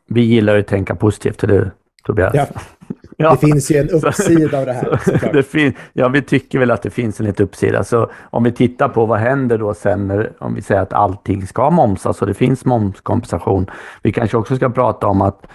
vi 0.07 0.21
gillar 0.21 0.57
att 0.57 0.67
tänka 0.67 0.95
positivt, 0.95 1.43
eller 1.43 1.53
hur 1.53 1.71
Tobias? 2.05 2.33
Ja. 2.33 2.47
ja. 3.17 3.31
Det 3.31 3.47
finns 3.47 3.71
ju 3.71 3.77
en 3.77 3.89
uppsida 3.89 4.59
av 4.59 4.65
det 4.65 4.73
här. 4.73 5.29
det 5.33 5.43
fin- 5.43 5.73
ja, 5.93 6.07
vi 6.07 6.21
tycker 6.21 6.59
väl 6.59 6.71
att 6.71 6.81
det 6.81 6.89
finns 6.89 7.19
en 7.19 7.25
liten 7.25 7.45
uppsida. 7.45 7.83
Så 7.83 8.11
om 8.21 8.43
vi 8.43 8.51
tittar 8.51 8.89
på 8.89 9.05
vad 9.05 9.19
händer 9.19 9.57
då 9.57 9.73
sen 9.73 10.07
när, 10.07 10.31
om 10.39 10.55
vi 10.55 10.61
säger 10.61 10.81
att 10.81 10.93
allting 10.93 11.47
ska 11.47 11.69
momsas 11.69 12.21
och 12.21 12.27
det 12.27 12.33
finns 12.33 12.65
momskompensation. 12.65 13.69
Vi 14.01 14.11
kanske 14.11 14.37
också 14.37 14.55
ska 14.55 14.69
prata 14.69 15.07
om 15.07 15.21
att 15.21 15.45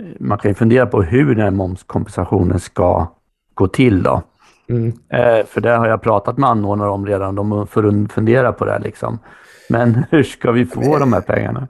eh, 0.00 0.06
man 0.20 0.38
kan 0.38 0.54
fundera 0.54 0.86
på 0.86 1.02
hur 1.02 1.34
den 1.34 1.44
här 1.44 1.50
momskompensationen 1.50 2.60
ska 2.60 3.12
gå 3.54 3.68
till 3.68 4.02
då. 4.02 4.22
Mm. 4.68 4.92
Eh, 5.12 5.46
för 5.46 5.60
det 5.60 5.70
har 5.70 5.88
jag 5.88 6.02
pratat 6.02 6.38
med 6.38 6.50
anordnare 6.50 6.90
om 6.90 7.06
redan, 7.06 7.34
de 7.34 7.66
får 7.66 8.08
fundera 8.08 8.52
på 8.52 8.64
det 8.64 8.78
liksom. 8.78 9.18
Men 9.68 10.04
hur 10.10 10.22
ska 10.22 10.52
vi 10.52 10.64
få 10.64 10.98
de 10.98 11.12
här 11.12 11.20
pengarna? 11.20 11.68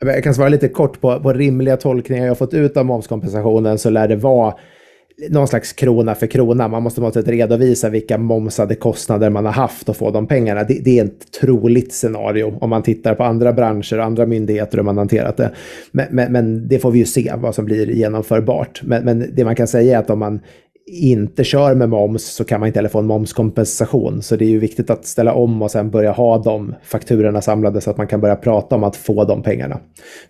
Jag 0.00 0.24
kan 0.24 0.34
svara 0.34 0.48
lite 0.48 0.68
kort 0.68 1.00
på, 1.00 1.20
på 1.20 1.32
rimliga 1.32 1.76
tolkningar 1.76 2.24
jag 2.24 2.30
har 2.30 2.36
fått 2.36 2.54
ut 2.54 2.76
av 2.76 2.86
momskompensationen 2.86 3.78
så 3.78 3.90
lär 3.90 4.08
det 4.08 4.16
vara 4.16 4.54
någon 5.30 5.48
slags 5.48 5.72
krona 5.72 6.14
för 6.14 6.26
krona. 6.26 6.68
Man 6.68 6.82
måste 6.82 7.00
måste 7.00 7.22
redovisa 7.22 7.88
vilka 7.88 8.18
momsade 8.18 8.74
kostnader 8.74 9.30
man 9.30 9.44
har 9.44 9.52
haft 9.52 9.88
och 9.88 9.96
få 9.96 10.10
de 10.10 10.26
pengarna. 10.26 10.64
Det, 10.64 10.80
det, 10.84 10.98
är 10.98 11.04
ett 11.04 11.32
troligt 11.40 11.92
scenario 11.92 12.58
om 12.60 12.70
man 12.70 12.82
tittar 12.82 13.14
på 13.14 13.24
andra 13.24 13.52
branscher 13.52 13.98
och 13.98 14.04
andra 14.04 14.26
myndigheter 14.26 14.78
hur 14.78 14.84
man 14.84 14.98
hanterat 14.98 15.36
det. 15.36 15.50
Men, 15.92 16.06
men, 16.10 16.32
men, 16.32 16.68
det 16.68 16.78
får 16.78 16.90
vi 16.90 16.98
ju 16.98 17.04
se 17.04 17.32
vad 17.36 17.54
som 17.54 17.64
blir 17.64 17.90
genomförbart. 17.90 18.80
Men, 18.82 19.04
men 19.04 19.34
det 19.34 19.44
man 19.44 19.56
kan 19.56 19.68
säga 19.68 19.96
är 19.96 20.00
att 20.00 20.10
om 20.10 20.18
man 20.18 20.40
inte 20.88 21.44
kör 21.44 21.74
med 21.74 21.88
moms 21.88 22.24
så 22.24 22.44
kan 22.44 22.60
man 22.60 22.66
inte 22.66 22.78
heller 22.78 22.88
få 22.88 22.98
en 22.98 23.06
momskompensation. 23.06 24.22
Så 24.22 24.36
det 24.36 24.44
är 24.44 24.48
ju 24.48 24.58
viktigt 24.58 24.90
att 24.90 25.06
ställa 25.06 25.32
om 25.32 25.62
och 25.62 25.70
sen 25.70 25.90
börja 25.90 26.12
ha 26.12 26.38
de 26.38 26.74
fakturorna 26.82 27.40
samlade 27.40 27.80
så 27.80 27.90
att 27.90 27.96
man 27.96 28.06
kan 28.06 28.20
börja 28.20 28.36
prata 28.36 28.74
om 28.74 28.84
att 28.84 28.96
få 28.96 29.24
de 29.24 29.42
pengarna. 29.42 29.80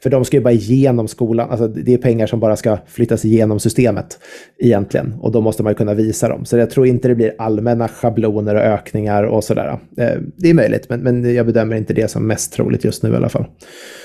För 0.03 0.11
de 0.11 0.25
ska 0.25 0.37
ju 0.37 0.43
bara 0.43 0.53
igenom 0.53 1.09
skolan, 1.09 1.51
alltså 1.51 1.69
det 1.69 1.95
är 1.95 1.99
pengar 1.99 2.27
som 2.27 2.41
bara 2.41 2.57
ska 2.57 2.79
flyttas 2.87 3.25
igenom 3.25 3.61
systemet 3.61 4.19
egentligen. 4.59 5.15
Och 5.21 5.33
då 5.33 5.41
måste 5.41 5.63
man 5.63 5.71
ju 5.71 5.77
kunna 5.77 5.95
visa 5.95 6.29
dem. 6.29 6.45
Så 6.45 6.59
jag 6.59 6.71
tror 6.71 6.87
inte 6.87 7.09
det 7.09 7.15
blir 7.15 7.35
allmänna 7.39 7.89
schabloner 7.89 8.55
och 8.55 8.63
ökningar 8.63 9.25
och 9.25 9.45
sådär. 9.45 9.79
Eh, 9.97 10.09
det 10.37 10.51
är 10.51 10.55
möjligt, 10.55 10.87
men, 10.89 11.01
men 11.01 11.35
jag 11.35 11.47
bedömer 11.47 11.77
inte 11.77 11.95
det 11.95 12.11
som 12.11 12.27
mest 12.27 12.53
troligt 12.53 12.85
just 12.85 13.03
nu 13.03 13.13
i 13.13 13.17
alla 13.17 13.29
fall. 13.29 13.45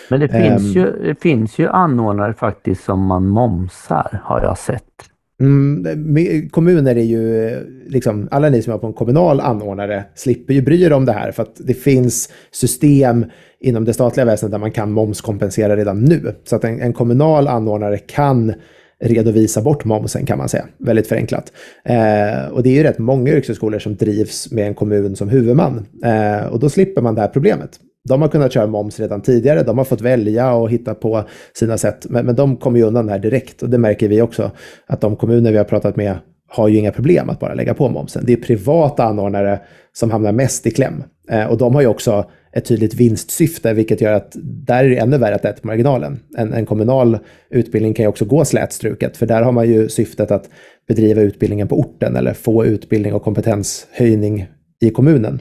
Men 0.10 0.20
det 0.20 0.30
finns, 0.30 0.62
um, 0.62 0.82
ju, 0.82 0.92
det 0.92 1.22
finns 1.22 1.60
ju 1.60 1.68
anordnare 1.68 2.34
faktiskt 2.34 2.84
som 2.84 3.06
man 3.06 3.28
momsar, 3.28 4.20
har 4.24 4.42
jag 4.42 4.58
sett. 4.58 5.13
Mm, 5.44 6.18
eh, 6.18 6.50
kommuner 6.50 6.96
är 6.96 7.04
ju, 7.04 7.48
eh, 7.48 7.60
liksom, 7.88 8.28
alla 8.32 8.50
ni 8.50 8.62
som 8.62 8.74
är 8.74 8.78
på 8.78 8.88
en 8.88 8.94
kommunal 8.94 9.40
anordnare 9.40 10.04
slipper 10.16 10.54
ju 10.54 10.62
bry 10.62 10.84
er 10.84 10.94
om 10.94 11.06
det 11.06 11.12
här 11.12 11.32
för 11.32 11.44
att 11.44 11.56
det 11.58 11.74
finns 11.74 12.30
system 12.52 13.26
inom 13.60 13.86
det 13.86 13.94
statliga 13.94 14.26
väsendet 14.26 14.52
där 14.52 14.60
man 14.60 14.72
kan 14.72 14.92
momskompensera 14.92 15.76
redan 15.76 16.06
nu. 16.06 16.36
Så 16.44 16.56
att 16.56 16.64
en, 16.64 16.82
en 16.82 16.94
kommunal 16.94 17.48
anordnare 17.48 17.98
kan 17.98 18.54
redovisa 19.00 19.62
bort 19.62 19.86
momsen 19.86 20.26
kan 20.26 20.38
man 20.38 20.50
säga, 20.50 20.66
väldigt 20.78 21.08
förenklat. 21.08 21.52
Eh, 21.86 22.48
och 22.52 22.64
det 22.64 22.70
är 22.70 22.74
ju 22.74 22.84
rätt 22.84 23.00
många 23.00 23.32
yrkeshögskolor 23.32 23.80
som 23.80 23.96
drivs 23.96 24.52
med 24.52 24.68
en 24.68 24.76
kommun 24.76 25.16
som 25.16 25.30
huvudman 25.30 25.86
eh, 26.04 26.46
och 26.46 26.60
då 26.60 26.70
slipper 26.70 27.02
man 27.02 27.16
det 27.16 27.22
här 27.22 27.28
problemet. 27.28 27.80
De 28.10 28.22
har 28.22 28.30
kunnat 28.30 28.54
köra 28.54 28.68
moms 28.68 29.00
redan 29.00 29.22
tidigare, 29.22 29.64
de 29.64 29.78
har 29.78 29.86
fått 29.86 30.02
välja 30.02 30.54
och 30.54 30.70
hitta 30.70 30.96
på 30.96 31.24
sina 31.54 31.78
sätt, 31.78 32.06
men, 32.10 32.26
men 32.26 32.36
de 32.36 32.58
kommer 32.58 32.80
ju 32.80 32.86
undan 32.86 33.06
det 33.06 33.12
här 33.12 33.20
direkt 33.20 33.64
och 33.64 33.70
det 33.70 33.78
märker 33.78 34.08
vi 34.08 34.22
också 34.22 34.52
att 34.88 35.02
de 35.02 35.16
kommuner 35.16 35.52
vi 35.52 35.58
har 35.58 35.66
pratat 35.66 35.96
med 35.96 36.18
har 36.48 36.68
ju 36.68 36.78
inga 36.78 36.92
problem 36.92 37.30
att 37.30 37.40
bara 37.40 37.54
lägga 37.54 37.74
på 37.74 37.90
momsen. 37.90 38.24
Det 38.26 38.34
är 38.34 38.38
privata 38.38 39.04
anordnare 39.04 39.60
som 39.94 40.12
hamnar 40.12 40.32
mest 40.32 40.68
i 40.68 40.72
kläm 40.72 41.04
eh, 41.30 41.46
och 41.46 41.58
de 41.58 41.76
har 41.76 41.82
ju 41.82 41.88
också 41.88 42.26
ett 42.52 42.66
tydligt 42.66 42.94
vinstsyfte, 42.94 43.74
vilket 43.74 44.02
gör 44.02 44.14
att 44.14 44.32
där 44.44 44.84
är 44.84 44.90
det 44.90 44.98
ännu 44.98 45.18
värre 45.18 45.36
att 45.36 45.42
det 45.42 45.50
är 45.50 45.54
på 45.54 45.68
marginalen. 45.68 46.20
En, 46.38 46.54
en 46.54 46.66
kommunal 46.66 47.18
utbildning 47.50 47.94
kan 47.94 48.04
ju 48.04 48.10
också 48.10 48.26
gå 48.26 48.46
slätstruket, 48.46 49.18
för 49.18 49.26
där 49.26 49.42
har 49.42 49.52
man 49.52 49.70
ju 49.70 49.90
syftet 49.90 50.32
att 50.32 50.50
bedriva 50.88 51.22
utbildningen 51.22 51.68
på 51.68 51.80
orten 51.80 52.16
eller 52.16 52.34
få 52.34 52.66
utbildning 52.66 53.14
och 53.14 53.24
kompetenshöjning 53.24 54.48
i 54.84 54.90
kommunen. 54.90 55.40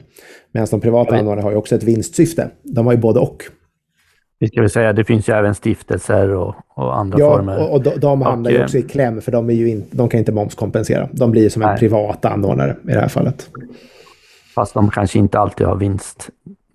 Medan 0.51 0.67
de 0.71 0.81
privata 0.81 1.15
anordnarna 1.15 1.41
har 1.41 1.51
ju 1.51 1.57
också 1.57 1.75
ett 1.75 1.83
vinstsyfte. 1.83 2.49
De 2.63 2.85
har 2.85 2.93
ju 2.93 2.99
både 2.99 3.19
och. 3.19 3.43
Vi 4.39 4.47
ska 4.47 4.61
väl 4.61 4.69
säga, 4.69 4.93
det 4.93 5.05
finns 5.05 5.29
ju 5.29 5.33
även 5.33 5.55
stiftelser 5.55 6.29
och, 6.29 6.55
och 6.75 6.97
andra 6.97 7.19
ja, 7.19 7.35
former. 7.35 7.57
Ja, 7.57 7.65
och, 7.65 7.73
och 7.73 7.83
de, 7.83 7.99
de 7.99 8.21
hamnar 8.21 8.51
och, 8.51 8.57
ju 8.57 8.63
också 8.63 8.77
i 8.77 8.81
kläm 8.81 9.21
för 9.21 9.31
de, 9.31 9.49
är 9.49 9.53
ju 9.53 9.69
in, 9.69 9.83
de 9.91 10.09
kan 10.09 10.19
inte 10.19 10.31
momskompensera. 10.31 11.09
De 11.11 11.31
blir 11.31 11.49
som 11.49 11.61
nej. 11.61 11.71
en 11.71 11.77
privat 11.77 12.25
anordnare 12.25 12.75
i 12.83 12.91
det 12.91 12.99
här 12.99 13.07
fallet. 13.07 13.49
Fast 14.55 14.73
de 14.73 14.89
kanske 14.89 15.19
inte 15.19 15.39
alltid 15.39 15.67
har 15.67 15.75
vinst. 15.75 16.29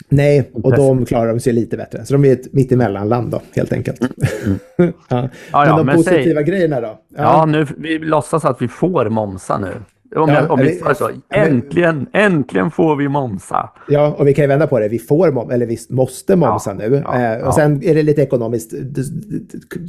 Nej, 0.09 0.50
och 0.52 0.76
de 0.76 1.04
klarar 1.04 1.28
de 1.28 1.40
sig 1.40 1.52
lite 1.52 1.76
bättre. 1.76 2.04
Så 2.04 2.14
de 2.14 2.24
är 2.24 2.33
ett 2.33 2.52
mittemellanland 2.52 3.31
då, 3.31 3.40
helt 3.57 3.72
enkelt. 3.72 4.00
Mm. 4.00 4.59
ja. 5.09 5.28
ja. 5.52 5.64
men 5.64 5.76
de 5.76 5.87
men 5.87 5.96
positiva 5.96 6.40
säg, 6.40 6.44
grejerna 6.44 6.81
då? 6.81 6.87
Ja. 6.87 7.22
ja, 7.22 7.46
nu, 7.46 7.66
vi 7.76 7.98
låtsas 7.98 8.44
att 8.44 8.62
vi 8.62 8.68
får 8.68 9.09
momsa 9.09 9.59
nu. 9.59 9.72
Om, 10.16 10.29
ja, 10.29 10.35
jag, 10.35 10.51
om 10.51 10.61
vi, 10.61 10.81
alltså, 10.85 11.11
äntligen, 11.35 12.07
äntligen 12.12 12.71
får 12.71 12.97
vi 12.97 13.09
momsa. 13.09 13.71
Ja, 13.88 14.14
och 14.18 14.29
vi 14.29 14.35
kan 14.35 14.42
ju 14.42 14.49
vända 14.49 14.66
på 14.66 14.79
det. 14.79 14.88
Vi 14.88 14.99
får 14.99 15.33
mom, 15.33 15.51
eller 15.51 15.66
vi 15.66 15.79
måste 15.88 16.37
momsa 16.37 16.71
ja, 16.71 16.88
nu. 16.88 17.03
Ja, 17.05 17.37
eh, 17.37 17.47
och 17.47 17.55
sen 17.55 17.85
är 17.85 17.94
det 17.94 18.03
lite 18.03 18.23
ekonomiskt 18.23 18.75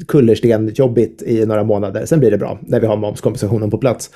kullersten 0.08 0.72
jobbigt 0.76 1.22
i 1.22 1.46
några 1.46 1.64
månader. 1.64 2.06
Sen 2.06 2.20
blir 2.20 2.32
det 2.32 2.38
bra 2.38 2.60
när 2.62 2.80
vi 2.80 2.88
har 2.88 2.98
momskompensationen 2.98 3.72
på 3.72 3.78
plats. 3.78 4.10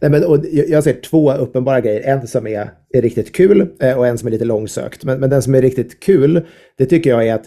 Nej, 0.00 0.10
men, 0.10 0.24
och 0.24 0.38
jag 0.68 0.84
ser 0.84 0.92
två 0.92 1.32
uppenbara 1.32 1.80
grejer. 1.80 2.12
En 2.12 2.26
som 2.26 2.46
är, 2.46 2.70
är 2.94 3.02
riktigt 3.02 3.32
kul 3.34 3.68
eh, 3.80 3.98
och 3.98 4.06
en 4.06 4.18
som 4.18 4.26
är 4.26 4.30
lite 4.30 4.44
långsökt. 4.44 5.04
Men, 5.04 5.20
men 5.20 5.30
den 5.30 5.42
som 5.42 5.54
är 5.54 5.62
riktigt 5.62 6.00
kul, 6.00 6.46
det 6.78 6.86
tycker 6.86 7.10
jag 7.10 7.26
är 7.28 7.34
att 7.34 7.44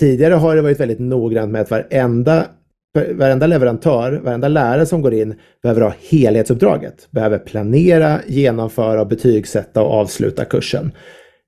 tidigare 0.00 0.34
har 0.34 0.56
det 0.56 0.62
varit 0.62 0.80
väldigt 0.80 1.00
noggrant 1.00 1.52
med 1.52 1.60
att 1.60 1.70
varenda 1.70 2.46
varenda 2.94 3.46
leverantör, 3.46 4.20
varenda 4.24 4.48
lärare 4.48 4.86
som 4.86 5.02
går 5.02 5.14
in 5.14 5.34
behöver 5.62 5.80
ha 5.80 5.92
helhetsuppdraget. 6.10 7.08
Behöver 7.10 7.38
planera, 7.38 8.20
genomföra, 8.26 9.04
betygsätta 9.04 9.82
och 9.82 9.92
avsluta 9.92 10.44
kursen. 10.44 10.92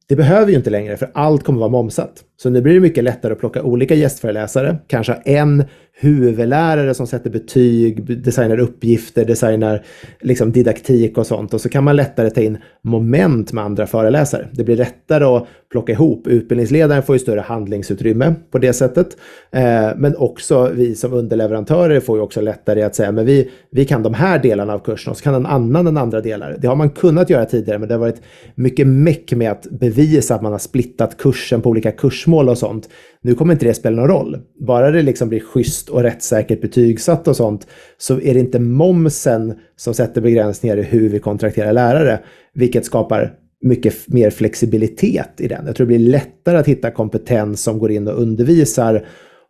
Det 0.08 0.16
behöver 0.16 0.50
ju 0.50 0.56
inte 0.56 0.70
längre 0.70 0.96
för 0.96 1.10
allt 1.14 1.44
kommer 1.44 1.60
vara 1.60 1.70
momsat. 1.70 2.24
Så 2.36 2.50
nu 2.50 2.62
blir 2.62 2.74
det 2.74 2.80
mycket 2.80 3.04
lättare 3.04 3.32
att 3.32 3.38
plocka 3.38 3.62
olika 3.62 3.94
gästföreläsare, 3.94 4.76
kanske 4.86 5.12
en 5.12 5.64
huvudlärare 5.96 6.94
som 6.94 7.06
sätter 7.06 7.30
betyg, 7.30 8.22
designar 8.22 8.58
uppgifter, 8.58 9.24
designar 9.24 9.84
liksom 10.20 10.52
didaktik 10.52 11.18
och 11.18 11.26
sånt. 11.26 11.54
Och 11.54 11.60
så 11.60 11.68
kan 11.68 11.84
man 11.84 11.96
lättare 11.96 12.30
ta 12.30 12.40
in 12.40 12.58
moment 12.82 13.52
med 13.52 13.64
andra 13.64 13.86
föreläsare. 13.86 14.48
Det 14.52 14.64
blir 14.64 14.76
lättare 14.76 15.24
att 15.24 15.46
plocka 15.70 15.92
ihop. 15.92 16.26
Utbildningsledaren 16.26 17.02
får 17.02 17.14
ju 17.14 17.18
större 17.18 17.40
handlingsutrymme 17.40 18.34
på 18.50 18.58
det 18.58 18.72
sättet. 18.72 19.08
Eh, 19.50 19.90
men 19.96 20.16
också 20.16 20.70
vi 20.74 20.94
som 20.94 21.12
underleverantörer 21.12 22.00
får 22.00 22.18
ju 22.18 22.22
också 22.22 22.40
lättare 22.40 22.82
att 22.82 22.94
säga, 22.94 23.12
men 23.12 23.26
vi, 23.26 23.50
vi 23.70 23.84
kan 23.84 24.02
de 24.02 24.14
här 24.14 24.38
delarna 24.38 24.72
av 24.74 24.78
kursen 24.78 25.10
och 25.10 25.16
så 25.16 25.24
kan 25.24 25.34
en 25.34 25.46
annan 25.46 25.84
den 25.84 25.96
andra 25.96 26.20
delar. 26.20 26.56
Det 26.60 26.68
har 26.68 26.76
man 26.76 26.90
kunnat 26.90 27.30
göra 27.30 27.44
tidigare, 27.44 27.78
men 27.78 27.88
det 27.88 27.94
har 27.94 28.00
varit 28.00 28.22
mycket 28.54 28.86
meck 28.86 29.32
med 29.32 29.50
att 29.50 29.66
bevisa 29.70 30.34
att 30.34 30.42
man 30.42 30.52
har 30.52 30.58
splittat 30.58 31.18
kursen 31.18 31.62
på 31.62 31.70
olika 31.70 31.92
kurser 31.92 32.23
kursmål 32.24 32.48
och 32.48 32.58
sånt. 32.58 32.88
Nu 33.22 33.34
kommer 33.34 33.52
inte 33.52 33.66
det 33.66 33.74
spela 33.74 33.96
någon 33.96 34.08
roll. 34.08 34.38
Bara 34.66 34.90
det 34.90 35.02
liksom 35.02 35.28
blir 35.28 35.40
schysst 35.40 35.88
och 35.88 36.02
rättssäkert 36.02 36.60
betygsatt 36.60 37.28
och 37.28 37.36
sånt 37.36 37.66
så 37.98 38.20
är 38.20 38.34
det 38.34 38.40
inte 38.40 38.58
momsen 38.58 39.54
som 39.76 39.94
sätter 39.94 40.20
begränsningar 40.20 40.76
i 40.76 40.82
hur 40.82 41.08
vi 41.08 41.18
kontrakterar 41.18 41.72
lärare, 41.72 42.18
vilket 42.54 42.84
skapar 42.84 43.32
mycket 43.62 44.08
mer 44.08 44.30
flexibilitet 44.30 45.40
i 45.40 45.48
den. 45.48 45.66
Jag 45.66 45.76
tror 45.76 45.86
det 45.86 45.96
blir 45.96 46.08
lättare 46.08 46.56
att 46.56 46.68
hitta 46.68 46.90
kompetens 46.90 47.62
som 47.62 47.78
går 47.78 47.90
in 47.90 48.08
och 48.08 48.22
undervisar 48.22 49.06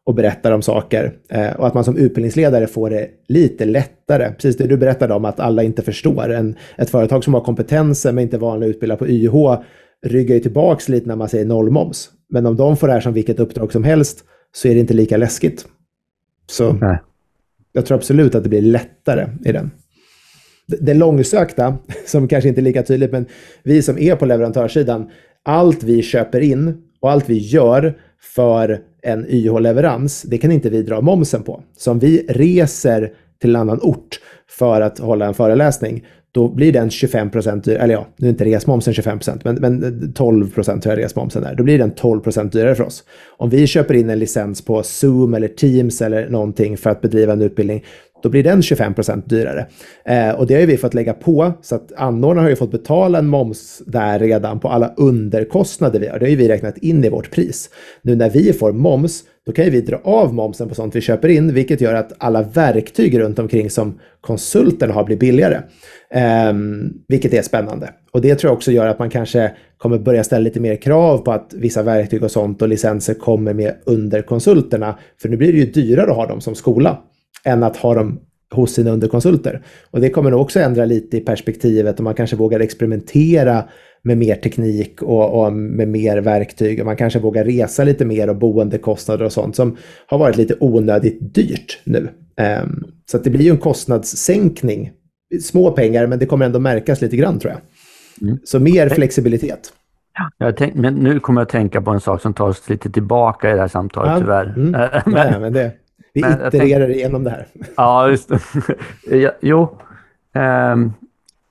och 0.06 0.14
berättar 0.14 0.52
om 0.52 0.62
saker. 0.62 1.12
Eh, 1.30 1.52
och 1.52 1.66
att 1.66 1.74
man 1.74 1.84
som 1.84 1.96
utbildningsledare 1.96 2.66
får 2.66 2.90
det 2.90 3.08
lite 3.28 3.64
lättare. 3.64 4.32
Precis 4.32 4.56
det 4.56 4.66
du 4.66 4.76
berättade 4.76 5.14
om 5.14 5.24
att 5.24 5.40
alla 5.40 5.62
inte 5.62 5.82
förstår. 5.82 6.32
En, 6.32 6.56
ett 6.78 6.90
företag 6.90 7.24
som 7.24 7.34
har 7.34 7.40
kompetensen 7.40 8.14
men 8.14 8.22
inte 8.22 8.36
är 8.36 8.40
vana 8.40 8.66
att 8.66 8.70
utbilda 8.70 8.96
på 8.96 9.08
YH 9.08 9.34
ryggar 10.04 10.34
ju 10.34 10.40
tillbaks 10.40 10.88
lite 10.88 11.08
när 11.08 11.16
man 11.16 11.28
säger 11.28 11.44
nollmoms. 11.44 12.10
Men 12.34 12.46
om 12.46 12.56
de 12.56 12.76
får 12.76 12.86
det 12.86 12.92
här 12.92 13.00
som 13.00 13.12
vilket 13.12 13.40
uppdrag 13.40 13.72
som 13.72 13.84
helst 13.84 14.24
så 14.52 14.68
är 14.68 14.74
det 14.74 14.80
inte 14.80 14.94
lika 14.94 15.16
läskigt. 15.16 15.66
Så 16.46 16.72
Nej. 16.72 16.98
jag 17.72 17.86
tror 17.86 17.96
absolut 17.96 18.34
att 18.34 18.42
det 18.42 18.48
blir 18.48 18.62
lättare 18.62 19.28
i 19.44 19.52
den. 19.52 19.70
Det 20.66 20.94
långsökta, 20.94 21.78
som 22.06 22.28
kanske 22.28 22.48
inte 22.48 22.60
är 22.60 22.62
lika 22.62 22.82
tydligt, 22.82 23.12
men 23.12 23.26
vi 23.62 23.82
som 23.82 23.98
är 23.98 24.16
på 24.16 24.26
leverantörssidan, 24.26 25.10
allt 25.42 25.82
vi 25.82 26.02
köper 26.02 26.40
in 26.40 26.82
och 27.00 27.10
allt 27.10 27.28
vi 27.28 27.38
gör 27.38 27.98
för 28.34 28.80
en 29.02 29.26
YH-leverans, 29.28 30.22
det 30.22 30.38
kan 30.38 30.52
inte 30.52 30.70
vi 30.70 30.82
dra 30.82 31.00
momsen 31.00 31.42
på. 31.42 31.62
Så 31.76 31.90
om 31.90 31.98
vi 31.98 32.26
reser 32.28 33.12
till 33.40 33.54
en 33.54 33.60
annan 33.60 33.80
ort 33.82 34.20
för 34.48 34.80
att 34.80 34.98
hålla 34.98 35.26
en 35.26 35.34
föreläsning, 35.34 36.06
då 36.34 36.48
blir 36.48 36.72
den 36.72 36.90
25 36.90 37.30
procent 37.30 37.64
dyrare, 37.64 37.82
eller 37.82 37.94
ja, 37.94 38.06
nu 38.16 38.26
är 38.26 38.30
inte 38.30 38.44
resmomsen 38.44 38.94
25 38.94 39.18
procent, 39.18 39.44
men, 39.44 39.54
men 39.54 40.12
12 40.12 40.50
procent 40.50 40.82
tror 40.82 40.94
jag 40.94 41.04
resmomsen 41.04 41.44
är. 41.44 41.54
Då 41.54 41.64
blir 41.64 41.78
den 41.78 41.90
12 41.90 42.20
procent 42.20 42.52
dyrare 42.52 42.74
för 42.74 42.84
oss. 42.84 43.04
Om 43.36 43.50
vi 43.50 43.66
köper 43.66 43.94
in 43.94 44.10
en 44.10 44.18
licens 44.18 44.62
på 44.64 44.82
Zoom 44.82 45.34
eller 45.34 45.48
Teams 45.48 46.02
eller 46.02 46.28
någonting 46.28 46.76
för 46.76 46.90
att 46.90 47.00
bedriva 47.00 47.32
en 47.32 47.42
utbildning, 47.42 47.84
då 48.24 48.30
blir 48.30 48.42
den 48.42 48.60
25% 48.60 49.22
dyrare. 49.28 49.66
Eh, 50.04 50.30
och 50.30 50.46
det 50.46 50.54
har 50.54 50.60
ju 50.60 50.66
vi 50.66 50.76
fått 50.76 50.94
lägga 50.94 51.12
på, 51.12 51.52
så 51.62 51.74
att 51.74 51.92
anordnarna 51.96 52.42
har 52.42 52.50
ju 52.50 52.56
fått 52.56 52.70
betala 52.70 53.18
en 53.18 53.26
moms 53.26 53.82
där 53.86 54.18
redan 54.18 54.60
på 54.60 54.68
alla 54.68 54.94
underkostnader 54.96 56.00
vi 56.00 56.08
har. 56.08 56.18
Det 56.18 56.24
har 56.24 56.30
ju 56.30 56.36
vi 56.36 56.48
räknat 56.48 56.78
in 56.78 57.04
i 57.04 57.08
vårt 57.08 57.30
pris. 57.30 57.70
Nu 58.02 58.16
när 58.16 58.30
vi 58.30 58.52
får 58.52 58.72
moms, 58.72 59.22
då 59.46 59.52
kan 59.52 59.64
ju 59.64 59.70
vi 59.70 59.80
dra 59.80 60.00
av 60.04 60.34
momsen 60.34 60.68
på 60.68 60.74
sånt 60.74 60.96
vi 60.96 61.00
köper 61.00 61.28
in, 61.28 61.54
vilket 61.54 61.80
gör 61.80 61.94
att 61.94 62.12
alla 62.18 62.42
verktyg 62.42 63.18
runt 63.18 63.38
omkring 63.38 63.70
som 63.70 63.98
konsulterna 64.20 64.94
har 64.94 65.04
blir 65.04 65.16
billigare. 65.16 65.56
Eh, 66.10 66.54
vilket 67.08 67.34
är 67.34 67.42
spännande. 67.42 67.90
Och 68.10 68.20
det 68.20 68.34
tror 68.34 68.48
jag 68.48 68.56
också 68.56 68.72
gör 68.72 68.86
att 68.86 68.98
man 68.98 69.10
kanske 69.10 69.52
kommer 69.78 69.98
börja 69.98 70.24
ställa 70.24 70.44
lite 70.44 70.60
mer 70.60 70.76
krav 70.76 71.18
på 71.18 71.32
att 71.32 71.54
vissa 71.54 71.82
verktyg 71.82 72.22
och 72.22 72.30
sånt 72.30 72.62
och 72.62 72.68
licenser 72.68 73.14
kommer 73.14 73.54
med 73.54 73.74
under 73.84 74.22
konsulterna. 74.22 74.98
För 75.22 75.28
nu 75.28 75.36
blir 75.36 75.52
det 75.52 75.58
ju 75.58 75.66
dyrare 75.66 76.10
att 76.10 76.16
ha 76.16 76.26
dem 76.26 76.40
som 76.40 76.54
skola 76.54 76.98
än 77.44 77.62
att 77.62 77.76
ha 77.76 77.94
dem 77.94 78.20
hos 78.50 78.72
sina 78.72 78.90
underkonsulter. 78.90 79.62
Och 79.90 80.00
det 80.00 80.10
kommer 80.10 80.30
nog 80.30 80.40
också 80.40 80.60
ändra 80.60 80.84
lite 80.84 81.16
i 81.16 81.20
perspektivet 81.20 81.98
och 81.98 82.04
man 82.04 82.14
kanske 82.14 82.36
vågar 82.36 82.60
experimentera 82.60 83.64
med 84.02 84.18
mer 84.18 84.36
teknik 84.36 85.02
och, 85.02 85.44
och, 85.44 85.52
med 85.52 85.88
mer 85.88 86.18
verktyg. 86.18 86.84
Man 86.84 86.96
kanske 86.96 87.18
vågar 87.18 87.44
resa 87.44 87.84
lite 87.84 88.04
mer 88.04 88.28
och 88.28 88.36
boendekostnader 88.36 89.24
och 89.24 89.32
sånt 89.32 89.56
som 89.56 89.76
har 90.06 90.18
varit 90.18 90.36
lite 90.36 90.56
onödigt 90.60 91.34
dyrt 91.34 91.80
nu. 91.84 92.08
Um, 92.62 92.84
så 93.10 93.18
det 93.18 93.30
blir 93.30 93.44
ju 93.44 93.50
en 93.50 93.58
kostnadssänkning. 93.58 94.92
Små 95.42 95.70
pengar, 95.70 96.06
men 96.06 96.18
det 96.18 96.26
kommer 96.26 96.46
ändå 96.46 96.58
märkas 96.58 97.00
lite 97.00 97.16
grann 97.16 97.38
tror 97.38 97.52
jag. 97.52 97.60
Mm. 98.28 98.38
Så 98.44 98.60
mer 98.60 98.88
flexibilitet. 98.88 99.72
Jag 100.38 100.56
tänk, 100.56 100.74
men 100.74 100.94
nu 100.94 101.20
kommer 101.20 101.40
jag 101.40 101.46
att 101.46 101.52
tänka 101.52 101.82
på 101.82 101.90
en 101.90 102.00
sak 102.00 102.22
som 102.22 102.34
tar 102.34 102.48
oss 102.48 102.68
lite 102.68 102.90
tillbaka 102.90 103.50
i 103.50 103.54
det 103.54 103.60
här 103.60 103.68
samtalet 103.68 104.12
ja. 104.12 104.18
tyvärr. 104.18 104.54
Mm. 104.56 104.70
men, 105.06 105.14
Nej, 105.14 105.40
men 105.40 105.52
det, 105.52 105.72
vi 106.14 106.20
men 106.20 106.32
itererar 106.32 106.86
tänk, 106.86 106.96
igenom 106.96 107.24
det 107.24 107.30
här. 107.30 107.46
Ja, 107.76 108.08
just 108.08 108.28
det. 108.28 108.40
jo, 109.40 109.78
eh, 110.34 110.76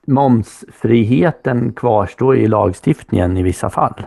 momsfriheten 0.06 1.72
kvarstår 1.72 2.36
i 2.36 2.48
lagstiftningen 2.48 3.36
i 3.36 3.42
vissa 3.42 3.70
fall. 3.70 4.06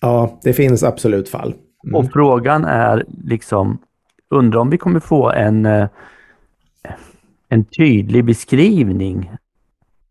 Ja, 0.00 0.38
det 0.42 0.52
finns 0.52 0.82
absolut 0.82 1.28
fall. 1.28 1.54
Mm. 1.84 1.94
Och 1.94 2.12
frågan 2.12 2.64
är 2.64 3.04
liksom, 3.24 3.78
undrar 4.30 4.60
om 4.60 4.70
vi 4.70 4.78
kommer 4.78 5.00
få 5.00 5.30
en, 5.30 5.66
eh, 5.66 5.88
en 7.48 7.64
tydlig 7.64 8.24
beskrivning 8.24 9.30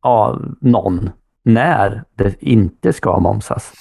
av 0.01 0.55
någon 0.61 1.09
när 1.43 2.03
det 2.15 2.35
inte 2.39 2.93
ska 2.93 3.19
momsas. 3.19 3.73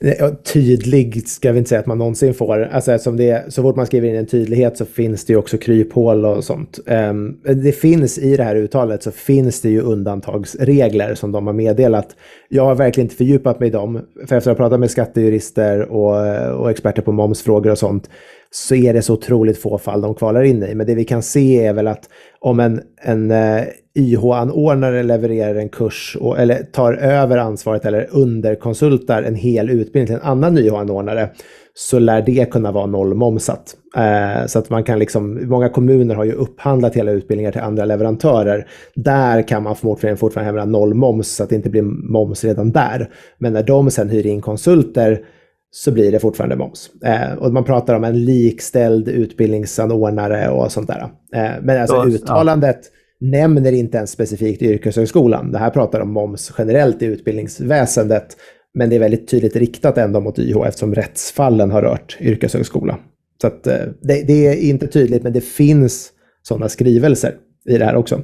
Eh, 0.00 0.28
tydlig 0.34 1.28
ska 1.28 1.52
vi 1.52 1.58
inte 1.58 1.68
säga 1.68 1.80
att 1.80 1.86
man 1.86 1.98
någonsin 1.98 2.34
får. 2.34 2.62
Alltså 2.72 2.98
som 2.98 3.16
det, 3.16 3.52
så 3.52 3.62
fort 3.62 3.76
man 3.76 3.86
skriver 3.86 4.08
in 4.08 4.16
en 4.16 4.26
tydlighet 4.26 4.76
så 4.76 4.84
finns 4.84 5.24
det 5.24 5.32
ju 5.32 5.38
också 5.38 5.58
kryphål 5.58 6.24
och 6.24 6.44
sånt. 6.44 6.78
Um, 6.86 7.40
det 7.42 7.72
finns 7.72 8.18
i 8.18 8.36
det 8.36 8.42
här 8.42 8.56
uttalet 8.56 9.02
så 9.02 9.10
finns 9.10 9.60
det 9.60 9.70
ju 9.70 9.80
undantagsregler 9.80 11.14
som 11.14 11.32
de 11.32 11.46
har 11.46 11.54
meddelat. 11.54 12.16
Jag 12.48 12.64
har 12.64 12.74
verkligen 12.74 13.04
inte 13.04 13.16
fördjupat 13.16 13.60
mig 13.60 13.68
i 13.68 13.72
dem. 13.72 14.00
För 14.26 14.36
efter 14.36 14.36
att 14.36 14.58
ha 14.58 14.64
pratat 14.64 14.80
med 14.80 14.90
skattejurister 14.90 15.80
och, 15.80 16.60
och 16.60 16.70
experter 16.70 17.02
på 17.02 17.12
momsfrågor 17.12 17.70
och 17.70 17.78
sånt 17.78 18.10
så 18.50 18.74
är 18.74 18.94
det 18.94 19.02
så 19.02 19.14
otroligt 19.14 19.62
få 19.62 19.78
fall 19.78 20.00
de 20.00 20.14
kvalar 20.14 20.42
in 20.42 20.62
i. 20.62 20.74
Men 20.74 20.86
det 20.86 20.94
vi 20.94 21.04
kan 21.04 21.22
se 21.22 21.66
är 21.66 21.72
väl 21.72 21.86
att 21.86 22.08
om 22.40 22.60
en, 22.60 22.80
en 23.02 23.30
eh, 23.30 23.62
YH-anordnare 23.94 25.02
levererar 25.02 25.54
en 25.54 25.68
kurs 25.68 26.16
och, 26.20 26.38
eller 26.38 26.62
tar 26.62 26.92
över 26.92 27.36
ansvaret 27.38 27.84
eller 27.84 28.08
underkonsultar 28.10 29.22
en 29.22 29.34
hel 29.34 29.70
utbildning 29.70 30.06
till 30.06 30.14
en 30.14 30.30
annan 30.30 30.58
YH-anordnare 30.58 31.28
så 31.74 31.98
lär 31.98 32.22
det 32.22 32.50
kunna 32.50 32.72
vara 32.72 32.86
nollmomsat. 32.86 33.76
Eh, 33.96 34.46
så 34.46 34.58
att 34.58 34.70
man 34.70 34.84
kan 34.84 34.98
liksom, 34.98 35.48
många 35.48 35.68
kommuner 35.68 36.14
har 36.14 36.24
ju 36.24 36.32
upphandlat 36.32 36.94
hela 36.94 37.10
utbildningar 37.10 37.52
till 37.52 37.60
andra 37.60 37.84
leverantörer. 37.84 38.66
Där 38.94 39.48
kan 39.48 39.62
man 39.62 39.76
förmodligen 39.76 40.16
fortfarande 40.16 40.46
hävda 40.46 40.64
nollmoms 40.64 41.28
så 41.28 41.42
att 41.42 41.48
det 41.48 41.56
inte 41.56 41.70
blir 41.70 41.82
moms 41.82 42.44
redan 42.44 42.72
där. 42.72 43.10
Men 43.38 43.52
när 43.52 43.62
de 43.62 43.90
sen 43.90 44.08
hyr 44.08 44.26
in 44.26 44.40
konsulter 44.40 45.20
så 45.70 45.92
blir 45.92 46.12
det 46.12 46.18
fortfarande 46.18 46.56
moms. 46.56 46.90
Eh, 47.04 47.32
och 47.38 47.52
man 47.52 47.64
pratar 47.64 47.94
om 47.94 48.04
en 48.04 48.24
likställd 48.24 49.08
utbildningsanordnare 49.08 50.48
och 50.48 50.72
sånt 50.72 50.88
där. 50.88 51.00
Eh, 51.34 51.50
men 51.62 51.80
alltså 51.80 52.02
så, 52.02 52.08
uttalandet 52.08 52.78
ja 52.82 52.98
nämner 53.20 53.72
inte 53.72 53.96
ens 53.96 54.10
specifikt 54.10 54.62
yrkeshögskolan. 54.62 55.52
Det 55.52 55.58
här 55.58 55.70
pratar 55.70 56.00
om 56.00 56.12
moms 56.12 56.52
generellt 56.58 57.02
i 57.02 57.06
utbildningsväsendet, 57.06 58.36
men 58.74 58.90
det 58.90 58.96
är 58.96 59.00
väldigt 59.00 59.28
tydligt 59.28 59.56
riktat 59.56 59.98
ändå 59.98 60.20
mot 60.20 60.38
YH 60.38 60.56
eftersom 60.66 60.94
rättsfallen 60.94 61.70
har 61.70 61.82
rört 61.82 62.16
yrkeshögskola. 62.20 62.98
Så 63.40 63.46
att, 63.46 63.66
eh, 63.66 63.74
det, 64.00 64.22
det 64.26 64.46
är 64.46 64.54
inte 64.54 64.86
tydligt, 64.86 65.22
men 65.22 65.32
det 65.32 65.40
finns 65.40 66.12
sådana 66.42 66.68
skrivelser 66.68 67.34
i 67.68 67.78
det 67.78 67.84
här 67.84 67.96
också. 67.96 68.20